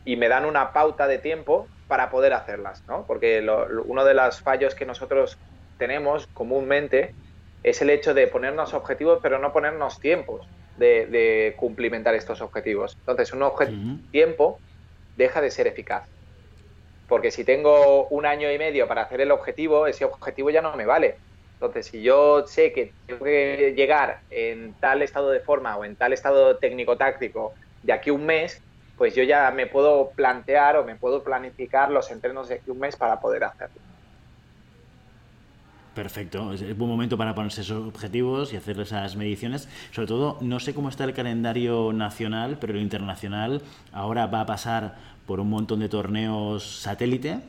y 0.05 0.15
me 0.15 0.27
dan 0.27 0.45
una 0.45 0.73
pauta 0.73 1.07
de 1.07 1.17
tiempo 1.17 1.67
para 1.87 2.09
poder 2.09 2.33
hacerlas, 2.33 2.83
¿no? 2.87 3.05
Porque 3.05 3.45
uno 3.85 4.05
de 4.05 4.13
los 4.13 4.41
fallos 4.41 4.75
que 4.75 4.85
nosotros 4.85 5.37
tenemos 5.77 6.27
comúnmente 6.27 7.13
es 7.63 7.81
el 7.81 7.89
hecho 7.89 8.13
de 8.13 8.27
ponernos 8.27 8.73
objetivos, 8.73 9.19
pero 9.21 9.39
no 9.39 9.53
ponernos 9.53 9.99
tiempos 9.99 10.47
de, 10.77 11.53
cumplimentar 11.57 12.15
estos 12.15 12.41
objetivos. 12.41 12.95
Entonces, 12.99 13.31
un 13.33 13.43
objetivo 13.43 13.99
tiempo 14.11 14.59
deja 15.15 15.41
de 15.41 15.51
ser 15.51 15.67
eficaz. 15.67 16.03
Porque 17.07 17.31
si 17.31 17.43
tengo 17.43 18.07
un 18.07 18.25
año 18.25 18.51
y 18.51 18.57
medio 18.57 18.87
para 18.87 19.03
hacer 19.03 19.21
el 19.21 19.31
objetivo, 19.31 19.87
ese 19.87 20.05
objetivo 20.05 20.49
ya 20.49 20.61
no 20.61 20.75
me 20.75 20.85
vale. 20.85 21.15
Entonces, 21.53 21.85
si 21.87 22.01
yo 22.01 22.45
sé 22.47 22.73
que 22.73 22.91
tengo 23.05 23.23
que 23.23 23.73
llegar 23.75 24.19
en 24.29 24.73
tal 24.79 25.01
estado 25.01 25.29
de 25.29 25.39
forma 25.39 25.77
o 25.77 25.85
en 25.85 25.95
tal 25.95 26.11
estado 26.11 26.57
técnico-táctico 26.57 27.53
de 27.83 27.93
aquí 27.93 28.09
a 28.09 28.13
un 28.13 28.25
mes, 28.25 28.61
pues 28.97 29.15
yo 29.15 29.23
ya 29.23 29.49
me 29.51 29.67
puedo 29.67 30.11
plantear 30.11 30.77
o 30.77 30.85
me 30.85 30.95
puedo 30.95 31.23
planificar 31.23 31.91
los 31.91 32.11
entrenos 32.11 32.49
de 32.49 32.55
aquí 32.55 32.71
un 32.71 32.79
mes 32.79 32.95
para 32.95 33.19
poder 33.19 33.43
hacerlo. 33.43 33.81
Perfecto, 35.95 36.53
es 36.53 36.75
buen 36.75 36.89
momento 36.89 37.17
para 37.17 37.35
ponerse 37.35 37.61
esos 37.61 37.87
objetivos 37.87 38.51
y 38.51 38.57
hacer 38.57 38.79
esas 38.79 39.15
mediciones. 39.15 39.69
Sobre 39.91 40.07
todo, 40.07 40.37
no 40.41 40.59
sé 40.59 40.73
cómo 40.73 40.89
está 40.89 41.03
el 41.03 41.13
calendario 41.13 41.93
nacional, 41.93 42.57
pero 42.59 42.73
el 42.73 42.81
internacional 42.81 43.61
ahora 43.91 44.25
va 44.25 44.41
a 44.41 44.45
pasar 44.47 44.95
por 45.27 45.39
un 45.39 45.51
montón 45.51 45.79
de 45.79 45.89
torneos 45.89 46.81
satélite, 46.81 47.41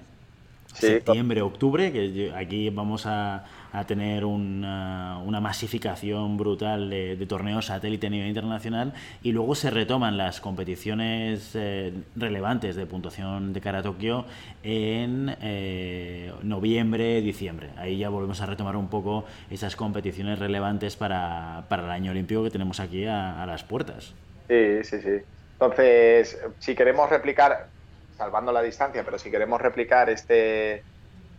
septiembre, 0.75 1.43
octubre, 1.43 1.93
que 1.93 2.33
aquí 2.35 2.71
vamos 2.71 3.07
a, 3.07 3.45
a 3.73 3.85
tener 3.87 4.25
una, 4.25 5.19
una 5.25 5.41
masificación 5.41 6.37
brutal 6.37 6.91
de, 6.91 7.27
torneos 7.27 7.67
satélite 7.67 8.07
a 8.07 8.11
nivel 8.11 8.29
internacional 8.29 8.93
y 9.23 9.33
luego 9.33 9.55
se 9.55 9.71
retoman 9.71 10.17
las 10.17 10.41
competiciones 10.41 11.53
eh, 11.55 11.93
relevantes 12.15 12.77
de 12.77 12.87
puntuación 12.87 13.53
de 13.53 13.61
cara 13.61 13.79
a 13.79 13.83
Tokio 13.83 14.27
en 14.63 15.35
eh, 15.43 16.33
noviembre, 16.43 17.21
diciembre. 17.21 17.71
Ahí 17.77 17.99
ya 17.99 18.11
volvemos 18.11 18.41
a 18.41 18.47
retomar 18.47 18.77
un 18.77 18.89
poco 18.89 19.25
esas 19.51 19.75
competiciones 19.75 20.39
relevantes 20.39 20.97
para, 20.97 21.65
para 21.69 21.85
el 21.85 21.91
año 21.91 22.11
olímpico 22.13 22.45
que 22.45 22.51
tenemos 22.51 22.79
aquí 22.79 23.07
a, 23.07 23.43
a 23.43 23.47
las 23.47 23.65
puertas. 23.65 24.15
Sí, 24.49 24.85
sí, 24.85 25.01
sí. 25.01 25.25
Entonces, 25.55 26.39
si 26.59 26.75
queremos 26.75 27.09
replicar, 27.09 27.74
salvando 28.17 28.53
la 28.53 28.63
distancia, 28.63 29.05
pero 29.05 29.19
si 29.19 29.31
queremos 29.31 29.61
replicar 29.61 30.11
este 30.11 30.85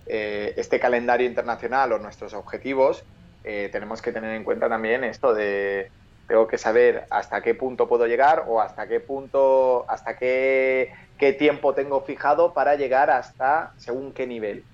eh, 0.07 0.53
este 0.57 0.79
calendario 0.79 1.25
internacional 1.27 1.93
o 1.93 1.99
nuestros 1.99 2.33
objetivos, 2.33 3.03
eh, 3.43 3.69
tenemos 3.71 4.01
que 4.01 4.11
tener 4.11 4.35
en 4.35 4.43
cuenta 4.43 4.69
también 4.69 5.03
esto 5.03 5.33
de 5.33 5.91
tengo 6.27 6.47
que 6.47 6.57
saber 6.57 7.05
hasta 7.09 7.41
qué 7.41 7.55
punto 7.55 7.87
puedo 7.87 8.07
llegar 8.07 8.45
o 8.47 8.61
hasta 8.61 8.87
qué 8.87 8.99
punto, 8.99 9.85
hasta 9.89 10.15
qué, 10.17 10.91
qué 11.17 11.33
tiempo 11.33 11.73
tengo 11.75 12.01
fijado 12.01 12.53
para 12.53 12.75
llegar 12.75 13.09
hasta 13.09 13.73
según 13.77 14.13
qué 14.13 14.25
nivel. 14.27 14.67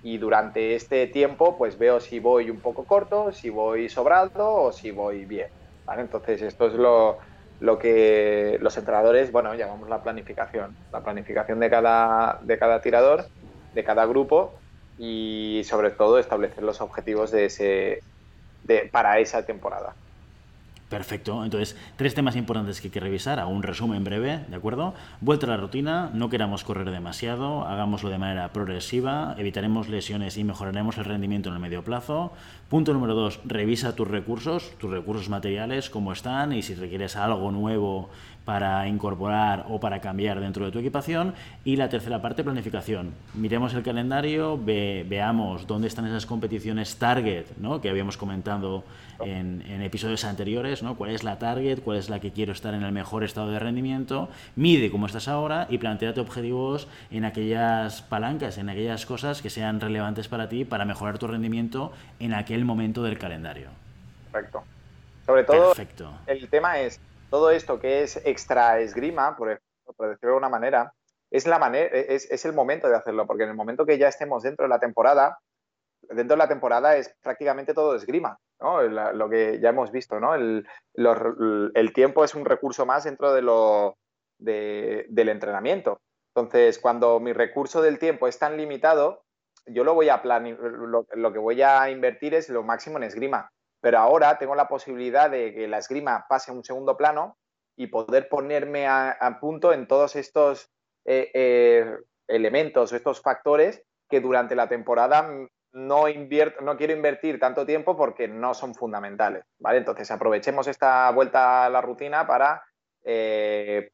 Y 0.00 0.18
durante 0.18 0.74
este 0.74 1.06
tiempo, 1.08 1.56
pues 1.58 1.78
veo 1.78 2.00
si 2.00 2.18
voy 2.18 2.50
un 2.50 2.60
poco 2.60 2.86
corto, 2.86 3.32
si 3.32 3.50
voy 3.50 3.88
sobrado 3.88 4.54
o 4.54 4.72
si 4.72 4.90
voy 4.90 5.24
bien. 5.26 5.48
Entonces, 5.96 6.42
esto 6.42 6.66
es 6.68 6.74
lo, 6.74 7.18
lo 7.62 7.78
que 7.78 8.58
los 8.60 8.76
entrenadores, 8.76 9.30
bueno, 9.30 9.54
llamamos 9.54 9.88
la 9.88 10.02
planificación. 10.02 10.76
La 10.92 11.00
planificación 11.00 11.60
de 11.60 11.70
cada, 11.70 12.40
de 12.42 12.58
cada 12.58 12.80
tirador, 12.80 13.26
de 13.72 13.84
cada 13.84 14.04
grupo, 14.04 14.58
y 14.98 15.62
sobre 15.64 15.92
todo 15.92 16.18
establecer 16.18 16.64
los 16.64 16.80
objetivos 16.80 17.30
de 17.30 17.44
ese, 17.44 18.02
de, 18.64 18.88
para 18.90 19.20
esa 19.20 19.46
temporada. 19.46 19.94
Perfecto. 20.92 21.42
Entonces, 21.42 21.74
tres 21.96 22.14
temas 22.14 22.36
importantes 22.36 22.82
que 22.82 22.88
hay 22.88 22.90
que 22.90 23.00
revisar. 23.00 23.40
Hago 23.40 23.50
un 23.50 23.62
resumen 23.62 24.04
breve, 24.04 24.44
¿de 24.46 24.56
acuerdo? 24.56 24.92
Vuelta 25.22 25.46
a 25.46 25.48
la 25.48 25.56
rutina, 25.56 26.10
no 26.12 26.28
queramos 26.28 26.64
correr 26.64 26.90
demasiado, 26.90 27.62
hagámoslo 27.66 28.10
de 28.10 28.18
manera 28.18 28.52
progresiva, 28.52 29.34
evitaremos 29.38 29.88
lesiones 29.88 30.36
y 30.36 30.44
mejoraremos 30.44 30.98
el 30.98 31.06
rendimiento 31.06 31.48
en 31.48 31.54
el 31.54 31.62
medio 31.62 31.82
plazo. 31.82 32.34
Punto 32.68 32.92
número 32.92 33.14
dos, 33.14 33.40
revisa 33.46 33.96
tus 33.96 34.06
recursos, 34.06 34.72
tus 34.78 34.90
recursos 34.90 35.30
materiales, 35.30 35.88
cómo 35.88 36.12
están 36.12 36.52
y 36.52 36.60
si 36.60 36.74
requieres 36.74 37.16
algo 37.16 37.50
nuevo 37.50 38.10
para 38.44 38.86
incorporar 38.88 39.66
o 39.68 39.78
para 39.78 40.00
cambiar 40.00 40.40
dentro 40.40 40.64
de 40.64 40.72
tu 40.72 40.78
equipación. 40.78 41.34
Y 41.64 41.76
la 41.76 41.88
tercera 41.88 42.20
parte, 42.20 42.42
planificación. 42.42 43.14
Miremos 43.34 43.74
el 43.74 43.82
calendario, 43.82 44.58
veamos 44.58 45.66
dónde 45.66 45.88
están 45.88 46.06
esas 46.06 46.26
competiciones 46.26 46.96
target, 46.96 47.46
¿no? 47.58 47.80
que 47.80 47.88
habíamos 47.88 48.16
comentado 48.16 48.84
en, 49.20 49.62
episodios 49.82 50.24
anteriores, 50.24 50.82
¿no? 50.82 50.96
cuál 50.96 51.10
es 51.10 51.22
la 51.22 51.38
target, 51.38 51.80
cuál 51.80 51.98
es 51.98 52.08
la 52.08 52.20
que 52.20 52.32
quiero 52.32 52.52
estar 52.52 52.74
en 52.74 52.82
el 52.82 52.92
mejor 52.92 53.24
estado 53.24 53.50
de 53.50 53.58
rendimiento, 53.58 54.28
mide 54.56 54.90
cómo 54.90 55.06
estás 55.06 55.28
ahora 55.28 55.66
y 55.70 55.78
planteate 55.78 56.20
objetivos 56.20 56.88
en 57.10 57.24
aquellas 57.24 58.02
palancas, 58.02 58.58
en 58.58 58.68
aquellas 58.68 59.06
cosas 59.06 59.42
que 59.42 59.50
sean 59.50 59.80
relevantes 59.80 60.28
para 60.28 60.48
ti 60.48 60.64
para 60.64 60.84
mejorar 60.84 61.18
tu 61.18 61.26
rendimiento 61.26 61.92
en 62.18 62.34
aquel 62.34 62.64
momento 62.64 63.02
del 63.02 63.18
calendario. 63.18 63.68
Perfecto. 64.30 64.64
Sobre 65.26 65.44
todo, 65.44 65.72
el 66.26 66.48
tema 66.48 66.80
es 66.80 67.00
todo 67.32 67.50
esto 67.50 67.80
que 67.80 68.02
es 68.02 68.20
extra 68.26 68.78
esgrima, 68.80 69.38
por, 69.38 69.58
por 69.96 70.10
decirlo 70.10 70.32
de 70.32 70.36
una 70.36 70.50
manera, 70.50 70.92
es, 71.30 71.46
la 71.46 71.58
manera 71.58 71.86
es, 71.86 72.30
es, 72.30 72.44
el 72.44 72.52
momento 72.52 72.90
de 72.90 72.94
hacerlo, 72.94 73.26
porque 73.26 73.44
en 73.44 73.48
el 73.48 73.56
momento 73.56 73.86
que 73.86 73.96
ya 73.96 74.08
estemos 74.08 74.42
dentro 74.42 74.64
de 74.64 74.68
la 74.68 74.78
temporada, 74.78 75.38
dentro 76.02 76.36
de 76.36 76.42
la 76.42 76.48
temporada 76.48 76.94
es 76.94 77.16
prácticamente 77.22 77.72
todo 77.72 77.96
esgrima, 77.96 78.36
¿no? 78.60 78.82
lo 78.82 79.30
que 79.30 79.58
ya 79.62 79.70
hemos 79.70 79.90
visto, 79.90 80.20
¿no? 80.20 80.34
El, 80.34 80.66
tiempo 81.94 82.22
es 82.22 82.34
un 82.34 82.44
recurso 82.44 82.84
más 82.84 83.04
dentro 83.04 83.32
de 83.32 83.40
lo, 83.40 83.96
de, 84.36 85.06
del 85.08 85.30
entrenamiento. 85.30 86.02
Entonces, 86.34 86.78
cuando 86.78 87.18
mi 87.18 87.32
recurso 87.32 87.80
del 87.80 87.98
tiempo 87.98 88.28
es 88.28 88.38
tan 88.38 88.58
limitado, 88.58 89.22
yo 89.64 89.84
lo 89.84 89.94
voy 89.94 90.10
a 90.10 90.20
lo, 90.22 91.06
lo, 91.14 91.32
que 91.32 91.38
voy 91.38 91.62
a 91.62 91.88
invertir 91.88 92.34
es 92.34 92.50
lo 92.50 92.62
máximo 92.62 92.98
en 92.98 93.04
esgrima 93.04 93.50
pero 93.82 93.98
ahora 93.98 94.38
tengo 94.38 94.54
la 94.54 94.68
posibilidad 94.68 95.28
de 95.28 95.52
que 95.52 95.66
la 95.66 95.78
esgrima 95.78 96.24
pase 96.28 96.52
a 96.52 96.54
un 96.54 96.62
segundo 96.62 96.96
plano 96.96 97.36
y 97.76 97.88
poder 97.88 98.28
ponerme 98.28 98.86
a, 98.86 99.38
punto 99.40 99.72
en 99.72 99.88
todos 99.88 100.14
estos 100.14 100.70
eh, 101.04 101.30
eh, 101.34 101.96
elementos, 102.28 102.92
estos 102.92 103.20
factores 103.20 103.82
que 104.08 104.20
durante 104.20 104.54
la 104.54 104.68
temporada 104.68 105.28
no, 105.72 106.08
invierto, 106.08 106.60
no 106.60 106.76
quiero 106.76 106.92
invertir 106.92 107.40
tanto 107.40 107.66
tiempo 107.66 107.96
porque 107.96 108.28
no 108.28 108.54
son 108.54 108.72
fundamentales. 108.74 109.44
¿vale? 109.58 109.78
Entonces 109.78 110.08
aprovechemos 110.12 110.68
esta 110.68 111.10
vuelta 111.10 111.64
a 111.64 111.70
la 111.70 111.80
rutina 111.80 112.24
para 112.24 112.62
eh, 113.02 113.90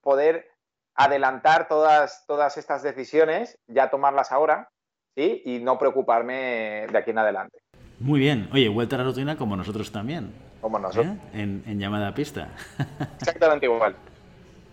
poder 0.00 0.50
adelantar 0.96 1.68
todas, 1.68 2.24
todas 2.26 2.56
estas 2.56 2.82
decisiones, 2.82 3.56
ya 3.68 3.88
tomarlas 3.88 4.32
ahora 4.32 4.68
¿sí? 5.14 5.42
y 5.44 5.60
no 5.60 5.78
preocuparme 5.78 6.88
de 6.90 6.98
aquí 6.98 7.12
en 7.12 7.18
adelante. 7.18 7.60
Muy 8.00 8.20
bien. 8.20 8.48
Oye, 8.52 8.68
vuelta 8.68 8.96
a 8.96 8.98
la 9.00 9.04
rutina 9.04 9.36
como 9.36 9.56
nosotros 9.56 9.90
también. 9.90 10.30
Como 10.60 10.78
nosotros. 10.78 11.16
¿Eh? 11.34 11.60
En, 11.66 11.78
llamada 11.78 12.08
a 12.08 12.14
pista. 12.14 12.48
Exactamente 13.18 13.66
igual. 13.66 13.94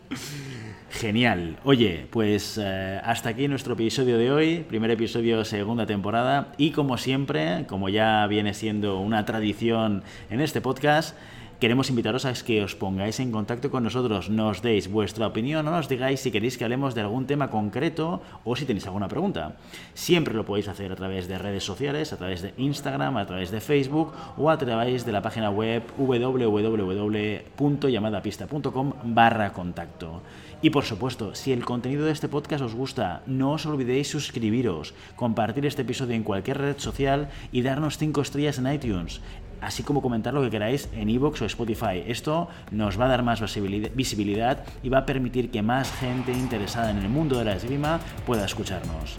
Genial. 0.92 1.58
Oye, 1.64 2.08
pues 2.10 2.60
eh, 2.62 3.02
hasta 3.04 3.30
aquí 3.30 3.48
nuestro 3.48 3.74
episodio 3.74 4.18
de 4.18 4.32
hoy, 4.32 4.60
primer 4.68 4.92
episodio, 4.92 5.44
segunda 5.44 5.86
temporada. 5.86 6.54
Y 6.58 6.72
como 6.72 6.98
siempre, 6.98 7.66
como 7.68 7.90
ya 7.90 8.26
viene 8.28 8.54
siendo 8.54 9.00
una 9.00 9.26
tradición 9.26 10.04
en 10.30 10.40
este 10.40 10.62
podcast, 10.62 11.18
queremos 11.66 11.90
invitaros 11.90 12.30
a 12.30 12.34
que 12.46 12.62
os 12.62 12.78
pongáis 12.78 13.18
en 13.18 13.34
contacto 13.34 13.74
con 13.74 13.82
nosotros, 13.82 14.30
nos 14.30 14.62
deis 14.62 14.86
vuestra 14.86 15.26
opinión 15.26 15.66
o 15.66 15.74
nos 15.74 15.90
digáis 15.90 16.22
si 16.22 16.30
queréis 16.30 16.62
que 16.62 16.64
hablemos 16.64 16.94
de 16.94 17.02
algún 17.02 17.26
tema 17.26 17.50
concreto 17.50 18.22
o 18.46 18.54
si 18.54 18.70
tenéis 18.70 18.86
alguna 18.86 19.10
pregunta. 19.10 19.58
Siempre 19.98 20.38
lo 20.38 20.46
podéis 20.46 20.70
hacer 20.70 20.94
a 20.94 20.96
través 20.96 21.26
de 21.26 21.42
redes 21.42 21.66
sociales, 21.66 22.14
a 22.14 22.22
través 22.22 22.46
de 22.46 22.54
Instagram, 22.62 23.18
a 23.18 23.26
través 23.26 23.50
de 23.50 23.66
Facebook 23.66 24.14
o 24.38 24.54
a 24.54 24.62
través 24.62 25.10
de 25.10 25.12
la 25.12 25.26
página 25.26 25.50
web 25.50 25.82
www.llamadapista.com 25.98 28.94
barra 29.06 29.52
contacto. 29.52 30.22
Y 30.62 30.70
por 30.70 30.86
supuesto, 30.86 31.34
si 31.34 31.52
el 31.52 31.66
contenido 31.66 32.06
de 32.06 32.12
este 32.12 32.30
podcast 32.30 32.64
os 32.64 32.76
gusta, 32.76 33.24
no 33.26 33.54
os 33.54 33.66
olvidéis 33.66 34.10
suscribiros, 34.10 34.94
compartir 35.16 35.66
este 35.66 35.82
episodio 35.82 36.16
en 36.16 36.24
cualquier 36.24 36.60
red 36.60 36.78
social 36.78 37.30
y 37.52 37.62
darnos 37.62 37.98
5 37.98 38.22
estrellas 38.22 38.60
en 38.60 38.72
iTunes 38.72 39.22
así 39.66 39.84
como 39.84 40.02
comentar 40.02 40.34
lo 40.34 40.42
que 40.42 40.52
queráis 40.52 40.90
en 40.94 41.10
iVoox 41.10 41.42
o 41.42 41.46
Spotify. 41.46 42.04
Esto 42.06 42.48
nos 42.72 43.00
va 43.00 43.06
a 43.06 43.10
dar 43.10 43.24
más 43.24 43.42
visibilidad 43.42 44.64
y 44.84 44.90
va 44.90 45.00
a 45.00 45.06
permitir 45.06 45.50
que 45.50 45.62
más 45.62 45.92
gente 45.92 46.32
interesada 46.32 46.92
en 46.92 46.98
el 46.98 47.10
mundo 47.10 47.40
de 47.40 47.46
la 47.46 47.56
esgrima 47.56 48.00
pueda 48.26 48.46
escucharnos. 48.46 49.18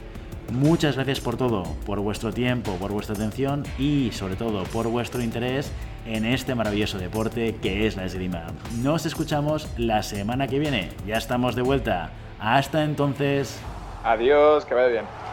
Muchas 0.53 0.95
gracias 0.95 1.21
por 1.21 1.37
todo, 1.37 1.65
por 1.85 1.99
vuestro 1.99 2.33
tiempo, 2.33 2.77
por 2.77 2.93
vuestra 2.93 3.17
atención 3.17 3.65
y 3.79 4.13
sobre 4.13 4.37
todo 4.37 4.63
por 4.65 4.87
vuestro 4.87 5.21
interés 5.21 5.73
en 6.07 6.25
este 6.25 6.55
maravilloso 6.55 6.99
deporte 6.99 7.57
que 7.57 7.89
es 7.89 7.97
la 7.97 8.05
esgrima. 8.05 8.47
Nos 8.81 9.07
escuchamos 9.07 9.69
la 9.77 10.05
semana 10.05 10.47
que 10.47 10.61
viene. 10.61 10.91
Ya 11.05 11.17
estamos 11.17 11.57
de 11.57 11.63
vuelta. 11.63 12.11
Hasta 12.39 12.85
entonces. 12.85 13.59
Adiós, 14.05 14.65
que 14.65 14.75
vaya 14.75 14.89
bien. 14.89 15.26